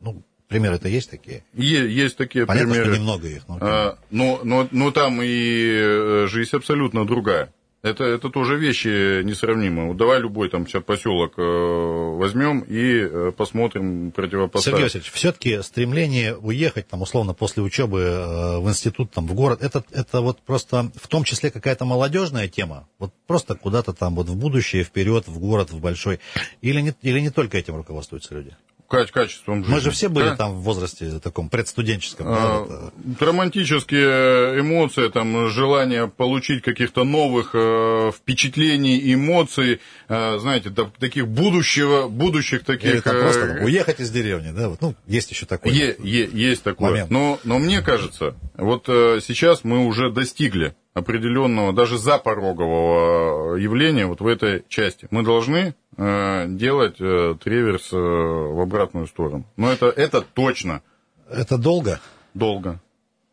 Ну, 0.00 0.22
Примеры-то 0.48 0.88
есть 0.88 1.10
такие? 1.10 1.42
Е- 1.54 1.92
есть 1.92 2.16
такие 2.16 2.46
Понятно, 2.46 2.70
примеры. 2.70 2.92
что 2.92 3.00
немного 3.00 3.28
их. 3.28 3.48
Но, 3.48 3.58
а, 3.60 3.98
но, 4.10 4.40
но, 4.44 4.68
но 4.70 4.92
там 4.92 5.20
и 5.20 5.26
э, 5.26 6.26
жизнь 6.28 6.54
абсолютно 6.54 7.04
другая. 7.04 7.52
Это, 7.86 8.02
это 8.02 8.30
тоже 8.30 8.56
вещи 8.56 9.22
несравнимые. 9.22 9.94
Давай 9.94 10.20
любой 10.20 10.48
там 10.50 10.66
сейчас 10.66 10.82
поселок 10.82 11.34
э, 11.38 11.42
возьмем 11.42 12.60
и 12.60 12.98
э, 12.98 13.32
посмотрим, 13.36 14.10
противопоставим. 14.10 14.78
Сергей 14.78 14.84
Васильевич, 14.86 15.12
все-таки 15.12 15.62
стремление 15.62 16.36
уехать, 16.36 16.88
там, 16.88 17.02
условно, 17.02 17.32
после 17.32 17.62
учебы 17.62 18.00
э, 18.00 18.58
в 18.58 18.68
институт, 18.68 19.12
там, 19.12 19.28
в 19.28 19.34
город, 19.34 19.62
это, 19.62 19.84
это 19.92 20.20
вот 20.20 20.40
просто 20.42 20.90
в 20.96 21.06
том 21.06 21.22
числе 21.22 21.52
какая-то 21.52 21.84
молодежная 21.84 22.48
тема? 22.48 22.88
Вот 22.98 23.12
просто 23.28 23.54
куда-то 23.54 23.92
там 23.92 24.16
вот 24.16 24.28
в 24.28 24.36
будущее, 24.36 24.82
вперед, 24.82 25.28
в 25.28 25.38
город, 25.38 25.70
в 25.70 25.78
большой? 25.78 26.18
Или 26.62 26.80
не, 26.80 26.92
или 27.02 27.20
не 27.20 27.30
только 27.30 27.56
этим 27.56 27.76
руководствуются 27.76 28.34
люди? 28.34 28.56
Качеством 28.86 29.64
жизни. 29.64 29.74
Мы 29.74 29.80
же 29.80 29.90
все 29.90 30.08
были 30.08 30.30
да? 30.30 30.36
там 30.36 30.52
в 30.52 30.62
возрасте 30.62 31.18
таком 31.20 31.48
предстуденческом. 31.48 32.26
А, 32.28 32.92
да, 32.94 33.26
романтические 33.26 34.60
эмоции, 34.60 35.08
там, 35.08 35.48
желание 35.48 36.08
получить 36.08 36.62
каких-то 36.62 37.04
новых 37.04 37.50
э, 37.54 38.12
впечатлений, 38.16 39.12
эмоций, 39.14 39.80
э, 40.08 40.38
знаете, 40.38 40.70
да, 40.70 40.90
таких 40.98 41.28
будущего, 41.28 42.08
будущих 42.08 42.64
таких... 42.64 42.94
Или 42.94 43.00
там 43.00 43.18
просто 43.18 43.54
там, 43.54 43.64
уехать 43.64 44.00
из 44.00 44.10
деревни, 44.10 44.52
да, 44.52 44.68
вот, 44.68 44.80
ну, 44.80 44.94
есть 45.06 45.30
еще 45.30 45.46
такое. 45.46 45.72
Е, 45.72 45.96
е, 45.98 46.28
есть 46.32 46.62
такое. 46.62 46.90
Момент. 46.90 47.10
Но, 47.10 47.38
но 47.44 47.58
мне 47.58 47.82
кажется, 47.82 48.34
вот 48.56 48.88
э, 48.88 49.20
сейчас 49.22 49.64
мы 49.64 49.86
уже 49.86 50.10
достигли 50.10 50.74
определенного, 50.96 51.74
даже 51.74 51.98
запорогового 51.98 53.56
явления 53.56 54.06
вот 54.06 54.20
в 54.22 54.26
этой 54.26 54.64
части. 54.68 55.06
Мы 55.10 55.22
должны 55.22 55.58
э, 55.58 55.74
делать 55.96 57.00
э, 57.00 57.34
треверс 57.42 57.92
э, 57.92 57.96
в 57.96 58.60
обратную 58.60 59.06
сторону. 59.06 59.44
Но 59.56 59.70
это, 59.72 59.86
это 59.86 60.20
точно. 60.20 60.82
Это 61.28 61.56
долго? 61.56 62.00
Долго. 62.34 62.80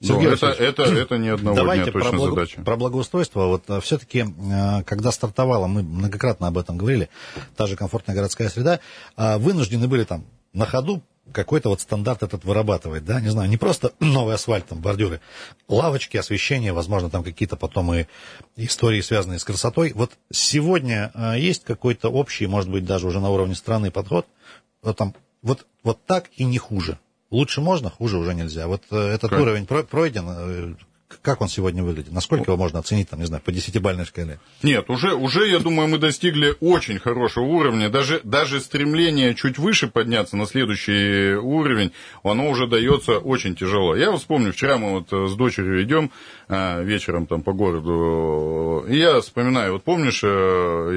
Сергей 0.03 0.33
это, 0.33 0.47
это, 0.47 0.83
это 0.83 1.17
не 1.17 1.29
одного 1.29 1.55
Давайте 1.55 1.85
дня 1.85 1.91
точно 1.93 2.09
про, 2.09 2.17
благо, 2.17 2.35
задача. 2.35 2.61
про 2.61 2.75
благоустройство. 2.75 3.45
Вот 3.45 3.63
э, 3.69 3.79
все-таки, 3.81 4.25
э, 4.25 4.83
когда 4.83 5.11
стартовала, 5.11 5.67
мы 5.67 5.83
многократно 5.83 6.47
об 6.47 6.57
этом 6.57 6.77
говорили, 6.77 7.09
та 7.55 7.67
же 7.67 7.75
комфортная 7.75 8.15
городская 8.15 8.49
среда, 8.49 8.79
э, 9.15 9.37
вынуждены 9.37 9.87
были 9.87 10.03
там 10.03 10.25
на 10.53 10.65
ходу 10.65 11.01
какой-то 11.31 11.69
вот 11.69 11.81
стандарт 11.81 12.23
этот 12.23 12.43
вырабатывать, 12.43 13.05
да, 13.05 13.21
не 13.21 13.29
знаю, 13.29 13.49
не 13.49 13.57
просто 13.57 13.93
новый 13.99 14.35
асфальт, 14.35 14.67
там, 14.67 14.79
бордюры, 14.79 15.21
лавочки, 15.67 16.17
освещение, 16.17 16.73
возможно, 16.73 17.09
там 17.09 17.23
какие-то 17.23 17.55
потом 17.55 17.93
и 17.93 18.05
истории, 18.55 19.01
связанные 19.01 19.39
с 19.39 19.43
красотой. 19.43 19.93
Вот 19.93 20.11
сегодня 20.31 21.11
э, 21.13 21.39
есть 21.39 21.63
какой-то 21.63 22.09
общий, 22.09 22.47
может 22.47 22.69
быть, 22.69 22.85
даже 22.85 23.07
уже 23.07 23.19
на 23.19 23.29
уровне 23.29 23.55
страны 23.55 23.91
подход, 23.91 24.27
вот, 24.81 24.97
там, 24.97 25.15
вот, 25.41 25.65
вот 25.83 26.03
так 26.05 26.29
и 26.35 26.43
не 26.43 26.57
хуже. 26.57 26.99
Лучше 27.31 27.61
можно, 27.61 27.89
хуже 27.89 28.17
уже 28.17 28.33
нельзя. 28.33 28.67
Вот 28.67 28.83
э, 28.91 28.97
этот 28.97 29.31
как? 29.31 29.39
уровень 29.39 29.65
пройден, 29.65 30.25
э, 30.27 30.75
как 31.23 31.41
он 31.41 31.47
сегодня 31.47 31.83
выглядит? 31.83 32.11
Насколько 32.11 32.51
его 32.51 32.57
можно 32.57 32.79
оценить, 32.79 33.09
там, 33.09 33.19
не 33.19 33.25
знаю, 33.25 33.41
по 33.41 33.51
десятибальной 33.51 34.05
шкале? 34.05 34.39
Нет, 34.61 34.89
уже, 34.89 35.15
уже, 35.15 35.47
я 35.47 35.59
думаю, 35.59 35.87
мы 35.87 35.97
достигли 35.97 36.53
очень 36.59 36.99
хорошего 36.99 37.45
уровня. 37.45 37.89
Даже, 37.89 38.19
даже 38.25 38.59
стремление 38.59 39.33
чуть 39.33 39.57
выше 39.57 39.87
подняться 39.87 40.35
на 40.35 40.45
следующий 40.45 41.35
уровень, 41.35 41.93
оно 42.23 42.49
уже 42.49 42.67
дается 42.67 43.19
очень 43.19 43.55
тяжело. 43.55 43.95
Я 43.95 44.11
вспомню, 44.17 44.51
вчера 44.51 44.77
мы 44.77 44.99
вот 44.99 45.29
с 45.29 45.35
дочерью 45.35 45.81
идем 45.83 46.11
а, 46.49 46.81
вечером 46.81 47.25
там 47.25 47.41
по 47.41 47.53
городу, 47.53 48.85
и 48.89 48.97
я 48.97 49.21
вспоминаю, 49.21 49.73
вот 49.73 49.83
помнишь, 49.83 50.21
э, 50.23 50.27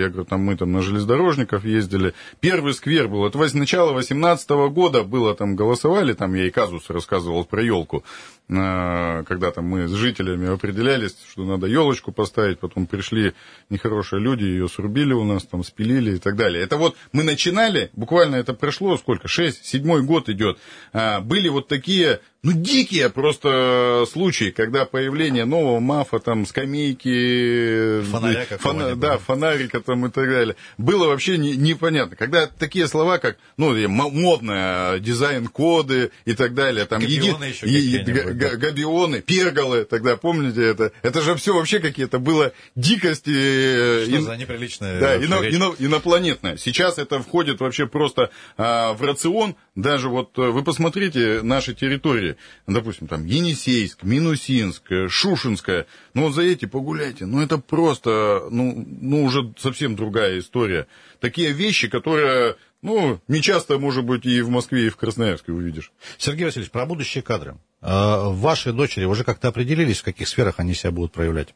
я 0.00 0.08
говорю, 0.08 0.24
там 0.24 0.40
мы 0.40 0.56
там 0.56 0.72
на 0.72 0.82
железнодорожников 0.82 1.64
ездили, 1.64 2.14
первый 2.40 2.74
сквер 2.74 3.06
был, 3.06 3.24
это 3.24 3.38
начало 3.56 3.92
18 3.92 4.50
года 4.70 5.04
было, 5.04 5.34
там 5.34 5.54
голосовали, 5.54 6.14
там 6.14 6.34
я 6.34 6.46
и 6.46 6.50
казус 6.50 6.90
рассказывал 6.90 7.44
про 7.44 7.62
елку, 7.62 8.04
когда 8.48 9.50
там 9.50 9.64
мы 9.64 9.88
с 9.88 9.92
жителями 9.92 10.48
определялись, 10.48 11.16
что 11.28 11.44
надо 11.44 11.66
елочку 11.66 12.12
поставить, 12.12 12.60
потом 12.60 12.86
пришли 12.86 13.34
нехорошие 13.70 14.20
люди, 14.20 14.44
ее 14.44 14.68
срубили 14.68 15.12
у 15.12 15.24
нас, 15.24 15.44
там 15.44 15.64
спилили 15.64 16.16
и 16.16 16.18
так 16.18 16.36
далее. 16.36 16.62
Это 16.62 16.76
вот 16.76 16.96
мы 17.10 17.24
начинали, 17.24 17.90
буквально 17.94 18.36
это 18.36 18.54
прошло 18.54 18.96
сколько, 18.98 19.26
6, 19.26 19.64
седьмой 19.66 20.02
год 20.02 20.28
идет, 20.28 20.58
а, 20.92 21.20
были 21.20 21.48
вот 21.48 21.66
такие 21.66 22.20
ну, 22.46 22.52
дикие 22.52 23.10
просто 23.10 24.04
случаи, 24.08 24.50
когда 24.50 24.84
появление 24.84 25.44
нового 25.44 25.80
мафа, 25.80 26.20
там, 26.20 26.46
скамейки, 26.46 28.02
фонаря 28.02 28.44
фона, 28.58 28.94
да, 28.94 29.18
фонарика 29.18 29.80
там 29.80 30.06
и 30.06 30.10
так 30.10 30.28
далее, 30.28 30.54
было 30.78 31.08
вообще 31.08 31.38
не, 31.38 31.56
непонятно. 31.56 32.14
Когда 32.14 32.46
такие 32.46 32.86
слова, 32.86 33.18
как, 33.18 33.36
ну, 33.56 33.74
модное, 33.88 35.00
дизайн-коды 35.00 36.12
и 36.24 36.34
так 36.34 36.54
далее, 36.54 36.86
там, 36.86 37.00
габионы, 37.00 37.52
еди, 37.62 38.10
е, 38.10 38.32
да. 38.32 38.50
габионы, 38.56 39.22
перголы, 39.22 39.84
тогда, 39.84 40.16
помните 40.16 40.62
это? 40.62 40.92
Это 41.02 41.22
же 41.22 41.34
все 41.34 41.52
вообще 41.52 41.80
какие-то 41.80 42.20
было 42.20 42.52
дикости. 42.76 44.04
Что 44.04 44.16
ин, 44.18 44.22
за 44.22 44.36
неприличное 44.36 45.00
Да, 45.00 45.16
ино, 45.16 45.42
ино, 45.42 45.74
инопланетное. 45.80 46.56
Сейчас 46.58 46.98
это 46.98 47.18
входит 47.18 47.58
вообще 47.58 47.88
просто 47.88 48.30
а, 48.56 48.92
в 48.92 49.02
рацион, 49.02 49.56
даже 49.74 50.08
вот 50.08 50.36
вы 50.36 50.62
посмотрите 50.62 51.40
наши 51.42 51.74
территории, 51.74 52.35
допустим, 52.66 53.06
там 53.06 53.24
Енисейск, 53.24 54.02
Минусинск, 54.02 54.82
Шушинская, 55.08 55.86
ну 56.14 56.22
вот 56.22 56.34
за 56.34 56.42
эти 56.42 56.64
погуляйте, 56.66 57.26
ну 57.26 57.40
это 57.40 57.58
просто, 57.58 58.48
ну, 58.50 58.84
ну 58.86 59.24
уже 59.24 59.52
совсем 59.58 59.96
другая 59.96 60.38
история. 60.38 60.86
Такие 61.20 61.52
вещи, 61.52 61.88
которые, 61.88 62.56
ну, 62.82 63.20
не 63.28 63.42
часто, 63.42 63.78
может 63.78 64.04
быть, 64.04 64.26
и 64.26 64.40
в 64.42 64.50
Москве, 64.50 64.86
и 64.86 64.90
в 64.90 64.96
Красноярске 64.96 65.52
увидишь. 65.52 65.92
Сергей 66.18 66.44
Васильевич, 66.44 66.70
про 66.70 66.86
будущие 66.86 67.22
кадры. 67.22 67.56
А, 67.80 68.30
ваши 68.30 68.72
дочери 68.72 69.04
уже 69.04 69.24
как-то 69.24 69.48
определились, 69.48 70.00
в 70.00 70.04
каких 70.04 70.28
сферах 70.28 70.54
они 70.58 70.74
себя 70.74 70.90
будут 70.90 71.12
проявлять? 71.12 71.54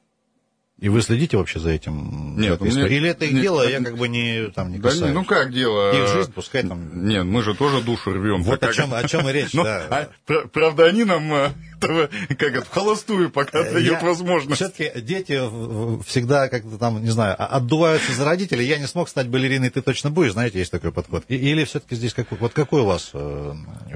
И 0.81 0.89
вы 0.89 1.03
следите 1.03 1.37
вообще 1.37 1.61
за 1.61 1.71
этим? 1.71 2.41
Нет, 2.41 2.59
мне, 2.61 2.87
Или 2.89 3.11
это 3.11 3.27
их 3.27 3.33
нет, 3.33 3.43
дело, 3.43 3.63
нет, 3.63 3.81
я 3.81 3.85
как 3.85 3.99
бы 3.99 4.09
не, 4.09 4.49
там, 4.49 4.73
не 4.73 4.79
касаюсь. 4.79 5.01
Да, 5.01 5.09
ну 5.13 5.25
как 5.25 5.53
дело? 5.53 5.93
Их 5.95 6.09
жизнь, 6.09 6.33
пускай 6.33 6.63
там... 6.63 7.07
Нет, 7.07 7.25
мы 7.25 7.43
же 7.43 7.55
тоже 7.55 7.83
душу 7.83 8.13
рвем. 8.13 8.43
Вот 8.43 8.63
о 8.63 8.73
чем, 8.73 8.95
о 8.95 9.07
чем 9.07 9.29
и 9.29 9.33
речь, 9.33 9.53
Но, 9.55 9.65
да. 9.65 10.09
А, 10.27 10.49
правда, 10.49 10.87
они 10.87 11.05
нам 11.05 11.31
э, 11.35 11.51
как 11.81 12.55
это, 12.55 12.65
в 12.65 12.71
холостую 12.71 13.31
пока 13.31 13.63
дает 13.65 14.03
возможность. 14.03 14.57
Все-таки 14.57 15.01
дети 15.01 15.39
всегда 16.05 16.49
как-то 16.49 16.79
там, 16.79 17.03
не 17.03 17.11
знаю, 17.11 17.37
отдуваются 17.39 18.13
за 18.13 18.25
родителей. 18.25 18.67
Я 18.67 18.79
не 18.79 18.87
смог 18.87 19.09
стать 19.09 19.29
балериной, 19.29 19.71
ты 19.71 19.83
точно 19.83 20.11
будешь, 20.11 20.33
знаете, 20.33 20.59
есть 20.59 20.71
такой 20.71 20.93
подход. 20.93 21.25
Или 21.29 21.65
все-таки 21.65 21.95
здесь 21.95 22.15
как, 22.15 22.27
вот 22.33 22.53
какой 22.53 22.83
у 22.83 22.87
вас 22.87 23.13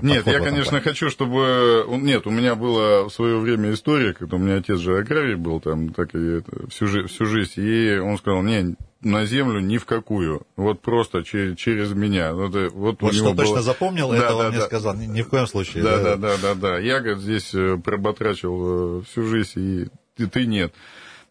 Нет, 0.03 0.27
я, 0.27 0.41
конечно, 0.41 0.81
хочу, 0.81 1.11
чтобы... 1.11 1.87
Нет, 1.89 2.27
у 2.27 2.31
меня 2.31 2.55
была 2.55 3.05
в 3.05 3.11
свое 3.11 3.39
время 3.39 3.73
история, 3.73 4.13
когда 4.13 4.37
у 4.37 4.39
меня 4.39 4.57
отец 4.57 4.79
же 4.79 4.99
аграрий 4.99 5.35
был 5.35 5.61
там, 5.61 5.93
так 5.93 6.15
и 6.15 6.43
всю, 6.75 7.07
всю 7.07 7.27
жизнь, 7.27 7.53
и 7.57 7.97
он 7.99 8.19
сказал, 8.19 8.43
не, 8.43 8.77
на 9.01 9.25
землю 9.27 9.61
ни 9.61 9.79
в 9.79 9.87
какую. 9.87 10.47
Вот 10.57 10.81
просто 10.81 11.23
через, 11.23 11.57
через 11.57 11.93
меня. 11.93 12.33
Вот, 12.35 12.55
вот, 12.73 13.01
вот 13.01 13.15
что 13.15 13.33
было... 13.33 13.37
точно 13.37 13.63
запомнил, 13.63 14.11
да, 14.11 14.17
это 14.17 14.29
да, 14.29 14.37
он 14.37 14.43
да. 14.43 14.51
мне 14.51 14.61
сказал. 14.63 14.95
Ни, 14.97 15.07
ни 15.07 15.23
в 15.23 15.29
коем 15.29 15.47
случае. 15.47 15.83
Да, 15.83 16.03
да, 16.03 16.17
да, 16.17 16.37
да, 16.41 16.55
да. 16.55 16.79
Я, 16.79 17.01
говорит, 17.01 17.23
здесь 17.23 17.55
э, 17.55 17.79
проботрачил 17.83 19.01
э, 19.01 19.03
всю 19.05 19.23
жизнь, 19.25 19.61
и 19.61 19.89
ты, 20.17 20.27
ты 20.27 20.47
нет. 20.47 20.75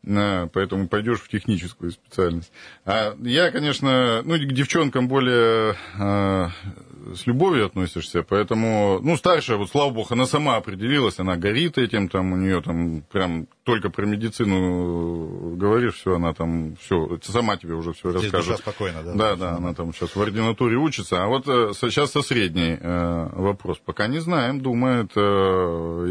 А, 0.05 0.47
поэтому 0.47 0.87
пойдешь 0.87 1.21
в 1.21 1.29
техническую 1.29 1.91
специальность. 1.91 2.51
А 2.85 3.15
я, 3.21 3.51
конечно, 3.51 4.21
ну, 4.23 4.35
к 4.35 4.53
девчонкам 4.53 5.07
более 5.07 5.75
а, 5.97 6.49
с 7.15 7.25
любовью 7.25 7.65
относишься, 7.65 8.23
поэтому, 8.23 8.99
ну, 9.01 9.15
старшая, 9.15 9.57
вот, 9.57 9.69
слава 9.69 9.91
богу, 9.91 10.07
она 10.09 10.25
сама 10.25 10.57
определилась, 10.57 11.19
она 11.19 11.37
горит 11.37 11.77
этим, 11.77 12.09
там, 12.09 12.33
у 12.33 12.35
нее 12.35 12.61
там 12.61 13.01
прям 13.11 13.47
только 13.63 13.89
про 13.89 14.05
медицину 14.05 15.55
говоришь, 15.55 15.95
все, 15.95 16.15
она 16.15 16.33
там, 16.33 16.75
все, 16.75 17.17
сама 17.23 17.55
тебе 17.55 17.73
уже 17.75 17.93
все 17.93 18.11
Здесь 18.11 18.23
расскажет. 18.23 18.47
Душа 18.47 18.57
спокойно, 18.57 19.03
да? 19.03 19.13
Да, 19.13 19.35
да, 19.35 19.55
она 19.55 19.73
там 19.73 19.93
сейчас 19.93 20.15
в 20.15 20.21
ординатуре 20.21 20.75
учится, 20.75 21.23
а 21.23 21.27
вот 21.27 21.47
э, 21.47 21.71
сейчас 21.79 22.11
со 22.11 22.21
средней 22.21 22.77
э, 22.79 23.29
вопрос, 23.31 23.79
пока 23.83 24.07
не 24.07 24.19
знаем, 24.19 24.59
думает, 24.61 25.11
э, 25.15 26.07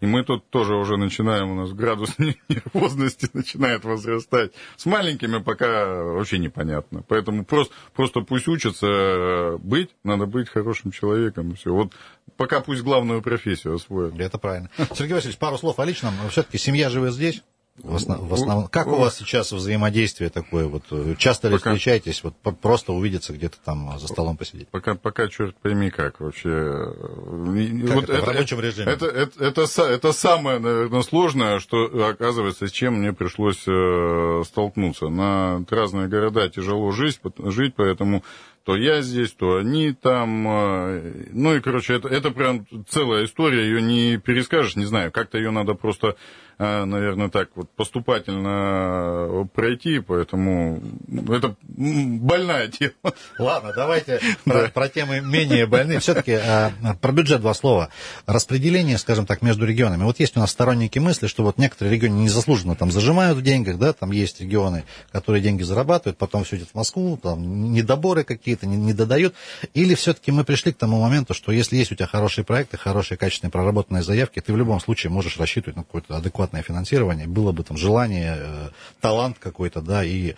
и, 0.00 0.06
мы 0.06 0.24
тут 0.24 0.50
тоже 0.50 0.74
уже 0.74 0.96
начинаем, 0.96 1.52
у 1.52 1.54
нас 1.54 1.72
градус 1.72 2.16
нервозности 2.48 3.28
начинает 3.32 3.84
возрастать. 3.84 4.52
С 4.76 4.84
маленькими 4.84 5.38
пока 5.38 6.02
вообще 6.02 6.38
непонятно, 6.38 7.04
поэтому 7.06 7.44
просто, 7.44 7.72
просто 7.94 8.20
пусть 8.22 8.48
учатся 8.48 9.56
быть, 9.58 9.90
надо 10.02 10.26
быть 10.26 10.48
хорошим 10.48 10.90
человеком, 10.90 11.54
все. 11.54 11.72
Вот 11.72 11.92
пока 12.36 12.60
пусть 12.60 12.82
главную 12.82 13.22
профессию 13.22 13.76
освоят. 13.76 14.18
Это 14.18 14.38
правильно. 14.38 14.70
Сергей 14.94 15.14
Васильевич, 15.14 15.38
пару 15.38 15.58
слов 15.58 15.78
о 15.78 15.84
личном. 15.84 16.14
Все-таки 16.30 16.58
семья 16.72 16.88
живет 16.88 17.12
здесь? 17.12 17.42
В, 17.76 17.96
основ, 17.96 18.20
в 18.20 18.34
основном. 18.34 18.68
Как 18.68 18.86
у 18.86 18.96
вас 18.96 19.16
сейчас 19.16 19.50
взаимодействие 19.50 20.28
такое? 20.30 20.66
Вот 20.66 20.84
часто 21.18 21.48
ли 21.48 21.56
пока, 21.56 21.70
встречаетесь? 21.70 22.22
Вот 22.22 22.34
просто 22.60 22.92
увидеться 22.92 23.32
где-то 23.32 23.56
там 23.64 23.98
за 23.98 24.08
столом 24.08 24.36
посидеть? 24.36 24.68
Пока, 24.68 24.94
пока 24.94 25.28
черт 25.28 25.56
пойми 25.56 25.90
как 25.90 26.20
вообще. 26.20 26.50
Как 26.50 27.94
вот 27.94 28.04
это, 28.04 28.12
это, 28.12 28.24
в 28.24 28.28
рабочем 28.28 28.60
режиме? 28.60 28.92
Это, 28.92 29.06
это, 29.06 29.44
это, 29.44 29.62
это, 29.62 29.82
это 29.82 30.12
самое, 30.12 30.58
наверное, 30.58 31.02
сложное, 31.02 31.60
что 31.60 31.86
оказывается, 32.08 32.68
с 32.68 32.70
чем 32.70 33.00
мне 33.00 33.14
пришлось 33.14 33.64
э, 33.66 34.42
столкнуться. 34.46 35.08
На 35.08 35.64
разные 35.70 36.08
города 36.08 36.48
тяжело 36.50 36.92
жить, 36.92 37.20
жить, 37.38 37.74
поэтому 37.74 38.22
то 38.64 38.76
я 38.76 39.02
здесь, 39.02 39.32
то 39.32 39.56
они 39.56 39.92
там. 39.92 40.46
Э, 40.48 41.12
ну 41.32 41.54
и, 41.54 41.60
короче, 41.60 41.94
это, 41.94 42.08
это 42.08 42.30
прям 42.30 42.66
целая 42.88 43.24
история, 43.24 43.64
ее 43.64 43.82
не 43.82 44.18
перескажешь, 44.18 44.76
не 44.76 44.84
знаю, 44.84 45.10
как-то 45.12 45.38
ее 45.38 45.50
надо 45.50 45.74
просто 45.74 46.16
а, 46.64 46.84
наверное, 46.84 47.28
так 47.28 47.48
вот 47.56 47.68
поступательно 47.70 49.48
пройти, 49.52 49.98
поэтому 49.98 50.80
это 51.28 51.56
больная 51.66 52.68
тема. 52.68 52.92
Ладно, 53.38 53.72
давайте 53.74 54.20
про, 54.44 54.68
про 54.68 54.88
темы 54.88 55.20
менее 55.20 55.66
больные. 55.66 55.98
Все-таки 55.98 56.34
а, 56.34 56.70
про 57.00 57.10
бюджет 57.10 57.40
два 57.40 57.54
слова. 57.54 57.88
Распределение, 58.26 58.98
скажем 58.98 59.26
так, 59.26 59.42
между 59.42 59.66
регионами. 59.66 60.04
Вот 60.04 60.20
есть 60.20 60.36
у 60.36 60.40
нас 60.40 60.52
сторонники 60.52 61.00
мысли, 61.00 61.26
что 61.26 61.42
вот 61.42 61.58
некоторые 61.58 61.96
регионы 61.96 62.20
незаслуженно 62.20 62.76
там 62.76 62.92
зажимают 62.92 63.38
в 63.38 63.42
деньгах, 63.42 63.78
да, 63.78 63.92
там 63.92 64.12
есть 64.12 64.40
регионы, 64.40 64.84
которые 65.10 65.42
деньги 65.42 65.64
зарабатывают, 65.64 66.16
потом 66.16 66.44
все 66.44 66.58
идет 66.58 66.68
в 66.68 66.74
Москву, 66.76 67.18
там 67.20 67.72
недоборы 67.72 68.22
какие-то, 68.22 68.51
не, 68.60 68.76
не 68.76 68.92
додают. 68.92 69.34
Или 69.74 69.94
все-таки 69.94 70.32
мы 70.32 70.44
пришли 70.44 70.72
к 70.72 70.76
тому 70.76 71.00
моменту, 71.00 71.34
что 71.34 71.52
если 71.52 71.76
есть 71.76 71.92
у 71.92 71.94
тебя 71.94 72.06
хорошие 72.06 72.44
проекты, 72.44 72.76
хорошие, 72.76 73.18
качественные, 73.18 73.50
проработанные 73.50 74.02
заявки, 74.02 74.40
ты 74.40 74.52
в 74.52 74.56
любом 74.56 74.80
случае 74.80 75.10
можешь 75.10 75.38
рассчитывать 75.38 75.76
на 75.76 75.84
адекватный 75.84 76.42
адекватное 76.42 76.62
финансирование, 76.62 77.26
было 77.26 77.52
бы 77.52 77.62
там 77.62 77.76
желание, 77.76 78.36
э, 78.38 78.68
талант 79.00 79.38
какой-то, 79.38 79.80
да, 79.80 80.04
и 80.04 80.34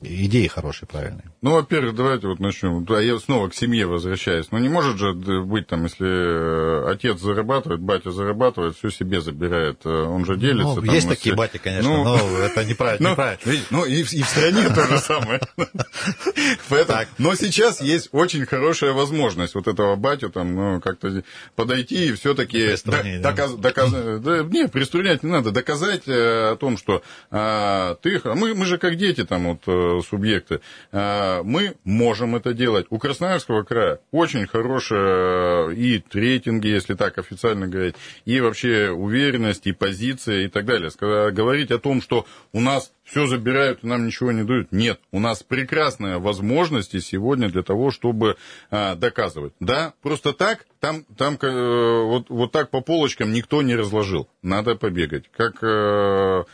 идеи 0.00 0.46
хорошие, 0.46 0.88
правильные. 0.88 1.30
Ну, 1.42 1.52
во-первых, 1.52 1.94
давайте 1.94 2.26
вот 2.26 2.40
начнем. 2.40 2.84
Да, 2.84 3.00
я 3.00 3.18
снова 3.18 3.48
к 3.48 3.54
семье 3.54 3.86
возвращаюсь. 3.86 4.46
Ну, 4.50 4.58
не 4.58 4.68
может 4.68 4.98
же 4.98 5.12
быть 5.12 5.66
там, 5.66 5.84
если 5.84 6.06
э, 6.06 6.90
отец 6.90 7.20
зарабатывает, 7.20 7.80
батя 7.80 8.10
зарабатывает, 8.10 8.76
все 8.76 8.90
себе 8.90 9.20
забирает. 9.20 9.80
Э, 9.84 10.04
он 10.04 10.24
же 10.24 10.36
делится. 10.36 10.74
Ну, 10.74 10.82
там, 10.82 10.94
есть 10.94 11.08
такие 11.08 11.34
бати, 11.34 11.58
конечно, 11.58 11.90
ну, 11.90 12.04
но 12.04 12.38
это 12.38 12.64
неправильно. 12.64 12.94
Ну, 13.04 13.10
неправильно. 13.10 13.64
ну 13.70 13.84
и, 13.84 14.02
в 14.02 14.08
стране 14.08 14.68
то 14.68 14.86
же 14.86 14.98
самое. 14.98 15.40
Но 17.18 17.34
сейчас 17.34 17.80
есть 17.80 18.08
очень 18.12 18.46
хорошая 18.46 18.92
возможность 18.92 19.54
вот 19.54 19.68
этого 19.68 19.96
батю 19.96 20.30
там, 20.30 20.54
ну, 20.54 20.80
как-то 20.80 21.22
подойти 21.54 22.08
и 22.08 22.12
все-таки 22.12 22.74
доказать. 23.18 23.74
Не, 24.54 24.68
приструнять 24.68 25.22
не 25.22 25.30
надо. 25.30 25.50
Доказать 25.50 26.06
э, 26.06 26.52
о 26.52 26.56
том, 26.56 26.76
что 26.78 27.02
а, 27.30 27.96
ты... 27.96 28.20
Мы 28.24 28.64
же 28.64 28.78
как 28.78 28.96
дети 28.96 29.24
там 29.24 29.44
вот 29.44 29.62
субъекты. 30.02 30.60
А, 30.92 31.42
мы 31.42 31.74
можем 31.84 32.36
это 32.36 32.54
делать. 32.54 32.86
У 32.90 32.98
Красноярского 32.98 33.62
края 33.62 34.00
очень 34.10 34.46
хорошие 34.46 35.70
э, 35.70 35.74
и 35.74 36.02
рейтинги, 36.12 36.68
если 36.68 36.94
так 36.94 37.18
официально 37.18 37.66
говорить, 37.66 37.96
и 38.24 38.40
вообще 38.40 38.90
уверенность, 38.90 39.66
и 39.66 39.72
позиция, 39.72 40.44
и 40.44 40.48
так 40.48 40.64
далее. 40.64 40.90
Говорить 41.32 41.70
о 41.70 41.78
том, 41.78 42.00
что 42.00 42.26
у 42.52 42.60
нас 42.60 42.92
все 43.04 43.26
забирают 43.26 43.80
и 43.82 43.86
нам 43.86 44.06
ничего 44.06 44.32
не 44.32 44.44
дают. 44.44 44.72
Нет, 44.72 44.98
у 45.12 45.20
нас 45.20 45.42
прекрасные 45.42 46.18
возможности 46.18 46.98
сегодня 47.00 47.48
для 47.48 47.62
того, 47.62 47.90
чтобы 47.90 48.36
а, 48.70 48.94
доказывать. 48.94 49.52
Да, 49.60 49.94
просто 50.02 50.32
так, 50.32 50.66
там, 50.80 51.04
там 51.16 51.38
э, 51.40 52.02
вот, 52.04 52.30
вот 52.30 52.52
так 52.52 52.70
по 52.70 52.80
полочкам 52.80 53.32
никто 53.32 53.62
не 53.62 53.76
разложил. 53.76 54.28
Надо 54.42 54.74
побегать. 54.74 55.24
Как, 55.30 55.62
э, 55.62 56.44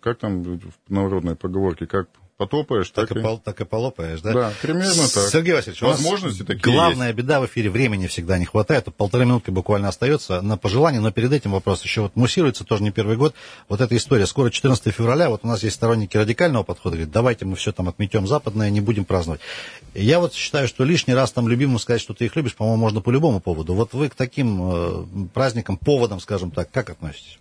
как 0.00 0.18
там 0.18 0.42
в 0.42 0.72
народной 0.88 1.36
поговорке, 1.36 1.86
как 1.86 2.08
потопаешь, 2.42 2.90
так, 2.90 3.08
так, 3.08 3.16
и, 3.16 3.20
пол, 3.20 3.38
так 3.38 3.60
и 3.60 3.64
полопаешь, 3.64 4.20
да? 4.20 4.32
Да, 4.32 4.52
примерно 4.60 5.08
так. 5.08 5.28
Сергей 5.30 5.54
Васильевич, 5.54 5.82
Возможности 5.82 6.42
такие 6.42 6.74
главная 6.74 7.08
есть. 7.08 7.18
беда 7.18 7.40
в 7.40 7.46
эфире, 7.46 7.70
времени 7.70 8.06
всегда 8.06 8.38
не 8.38 8.44
хватает, 8.44 8.88
полторы 8.96 9.24
минутки 9.24 9.50
буквально 9.50 9.88
остается 9.88 10.40
на 10.42 10.56
пожелание, 10.56 11.00
но 11.00 11.10
перед 11.12 11.32
этим 11.32 11.52
вопрос 11.52 11.82
еще 11.82 12.02
вот 12.02 12.16
муссируется 12.16 12.64
тоже 12.64 12.82
не 12.82 12.90
первый 12.90 13.16
год, 13.16 13.34
вот 13.68 13.80
эта 13.80 13.96
история, 13.96 14.26
скоро 14.26 14.50
14 14.50 14.92
февраля, 14.92 15.30
вот 15.30 15.40
у 15.44 15.46
нас 15.46 15.62
есть 15.62 15.76
сторонники 15.76 16.16
радикального 16.16 16.62
подхода, 16.64 16.96
говорят, 16.96 17.12
давайте 17.12 17.44
мы 17.44 17.56
все 17.56 17.72
там 17.72 17.88
отметем 17.88 18.26
западное, 18.26 18.70
не 18.70 18.80
будем 18.80 19.04
праздновать. 19.04 19.40
Я 19.94 20.18
вот 20.18 20.34
считаю, 20.34 20.66
что 20.68 20.84
лишний 20.84 21.14
раз 21.14 21.32
там 21.32 21.48
любимым 21.48 21.78
сказать, 21.78 22.00
что 22.00 22.14
ты 22.14 22.24
их 22.24 22.34
любишь, 22.36 22.54
по-моему, 22.54 22.80
можно 22.80 23.00
по 23.00 23.10
любому 23.10 23.40
поводу. 23.40 23.74
Вот 23.74 23.92
вы 23.94 24.08
к 24.08 24.14
таким 24.14 24.60
э, 24.62 25.04
праздникам, 25.32 25.76
поводам, 25.76 26.20
скажем 26.20 26.50
так, 26.50 26.70
как 26.70 26.90
относитесь? 26.90 27.38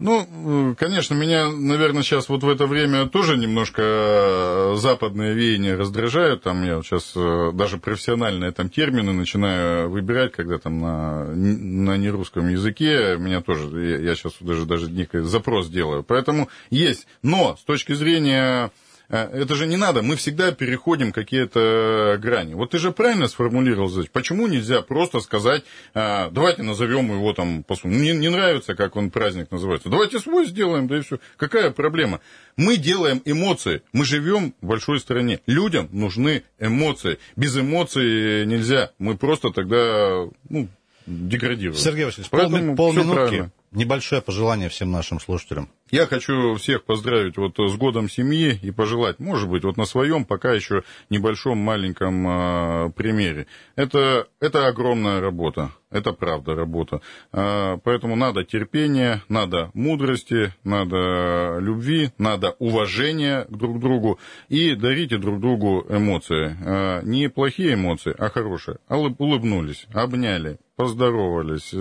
Ну, 0.00 0.74
конечно, 0.78 1.12
меня, 1.12 1.50
наверное, 1.50 2.02
сейчас 2.02 2.30
вот 2.30 2.42
в 2.42 2.48
это 2.48 2.66
время 2.66 3.06
тоже 3.06 3.36
немножко 3.36 3.82
э, 3.82 4.74
западные 4.78 5.34
веяния 5.34 5.76
раздражают. 5.76 6.42
Там 6.42 6.64
я 6.64 6.80
сейчас 6.80 7.12
э, 7.14 7.50
даже 7.52 7.76
профессиональные 7.76 8.50
там 8.52 8.70
термины 8.70 9.12
начинаю 9.12 9.90
выбирать, 9.90 10.32
когда 10.32 10.56
там 10.58 10.80
на, 10.80 11.26
на 11.26 11.98
нерусском 11.98 12.48
языке. 12.48 13.16
Меня 13.18 13.42
тоже, 13.42 14.00
я, 14.02 14.14
сейчас 14.14 14.36
даже, 14.40 14.64
даже 14.64 14.90
некий 14.90 15.20
запрос 15.20 15.68
делаю. 15.68 16.02
Поэтому 16.02 16.48
есть. 16.70 17.06
Но 17.22 17.56
с 17.60 17.64
точки 17.64 17.92
зрения 17.92 18.70
Э, 18.70 18.70
это 19.10 19.54
же 19.56 19.66
не 19.66 19.76
надо, 19.76 20.02
мы 20.02 20.16
всегда 20.16 20.52
переходим 20.52 21.12
какие-то 21.12 22.18
грани. 22.22 22.54
Вот 22.54 22.70
ты 22.70 22.78
же 22.78 22.92
правильно 22.92 23.26
сформулировал 23.26 23.88
задачу. 23.88 24.10
Почему 24.12 24.46
нельзя 24.46 24.82
просто 24.82 25.20
сказать, 25.20 25.64
э, 25.94 26.30
давайте 26.30 26.62
назовем 26.62 27.12
его 27.12 27.32
там, 27.32 27.64
мне 27.84 28.12
не 28.12 28.28
нравится, 28.30 28.74
как 28.74 28.96
он 28.96 29.10
праздник 29.10 29.50
называется, 29.50 29.88
давайте 29.88 30.20
свой 30.20 30.46
сделаем, 30.46 30.86
да 30.86 30.98
и 30.98 31.00
все. 31.00 31.18
Какая 31.36 31.70
проблема? 31.70 32.20
Мы 32.56 32.76
делаем 32.76 33.20
эмоции, 33.24 33.82
мы 33.92 34.04
живем 34.04 34.54
в 34.60 34.66
большой 34.66 35.00
стране. 35.00 35.40
Людям 35.46 35.88
нужны 35.92 36.44
эмоции. 36.58 37.18
Без 37.36 37.56
эмоций 37.58 38.46
нельзя. 38.46 38.90
Мы 38.98 39.16
просто 39.16 39.50
тогда 39.50 40.28
ну, 40.48 40.68
деградируем. 41.10 41.78
Сергей 41.78 42.04
Васильевич, 42.04 42.30
Поэтому 42.30 42.76
полминутки. 42.76 43.50
Небольшое 43.72 44.20
пожелание 44.20 44.68
всем 44.68 44.90
нашим 44.90 45.20
слушателям. 45.20 45.68
Я 45.92 46.06
хочу 46.06 46.56
всех 46.56 46.82
поздравить 46.84 47.36
вот 47.36 47.54
с 47.56 47.76
годом 47.76 48.10
семьи 48.10 48.58
и 48.60 48.72
пожелать, 48.72 49.20
может 49.20 49.48
быть, 49.48 49.62
вот 49.62 49.76
на 49.76 49.84
своем 49.84 50.24
пока 50.24 50.52
еще 50.52 50.82
небольшом 51.08 51.58
маленьком 51.58 52.26
э, 52.26 52.90
примере. 52.96 53.46
Это, 53.76 54.26
это 54.40 54.66
огромная 54.66 55.20
работа, 55.20 55.70
это 55.88 56.12
правда 56.12 56.56
работа. 56.56 57.00
Э, 57.32 57.78
поэтому 57.84 58.16
надо 58.16 58.42
терпения, 58.42 59.22
надо 59.28 59.70
мудрости, 59.72 60.52
надо 60.64 61.58
любви, 61.60 62.10
надо 62.18 62.56
уважения 62.58 63.46
друг 63.50 63.76
к 63.76 63.80
другу 63.80 64.18
и 64.48 64.74
дарите 64.74 65.16
друг 65.16 65.38
другу 65.38 65.86
эмоции. 65.88 66.56
Э, 66.60 67.02
не 67.04 67.28
плохие 67.28 67.74
эмоции, 67.74 68.12
а 68.18 68.30
хорошие. 68.30 68.78
Улыбнулись, 68.88 69.86
обняли, 69.92 70.58
поздоровались, 70.80 71.72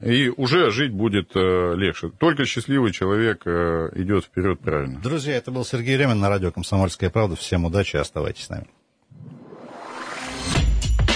и 0.00 0.28
уже 0.36 0.70
жить 0.70 0.92
будет 0.92 1.30
э, 1.34 1.74
легче. 1.76 2.10
Только 2.18 2.44
счастливый 2.44 2.92
человек 2.92 3.42
э, 3.46 3.90
идет 3.96 4.24
вперед 4.24 4.60
правильно. 4.60 5.00
Друзья, 5.00 5.34
это 5.34 5.50
был 5.50 5.64
Сергей 5.64 5.96
Ремин 5.96 6.20
на 6.20 6.28
радио 6.28 6.52
«Комсомольская 6.52 7.10
правда». 7.10 7.34
Всем 7.34 7.64
удачи, 7.64 7.96
оставайтесь 7.96 8.44
с 8.44 8.48
нами. 8.48 8.66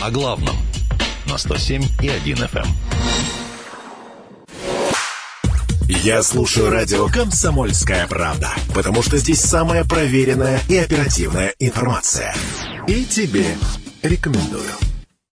О 0.03 0.11
главном 0.11 0.57
на 1.31 1.38
107 1.38 1.83
и 2.03 2.09
1 2.09 2.37
FM. 2.38 2.66
Я 6.03 6.23
слушаю 6.25 6.71
радио 6.71 7.07
«Комсомольская 7.07 8.09
правда», 8.09 8.51
потому 8.75 9.03
что 9.03 9.16
здесь 9.16 9.40
самая 9.40 9.85
проверенная 9.85 10.59
и 10.68 10.77
оперативная 10.77 11.55
информация. 11.61 12.35
И 12.88 13.05
тебе 13.05 13.47
рекомендую. 14.03 14.91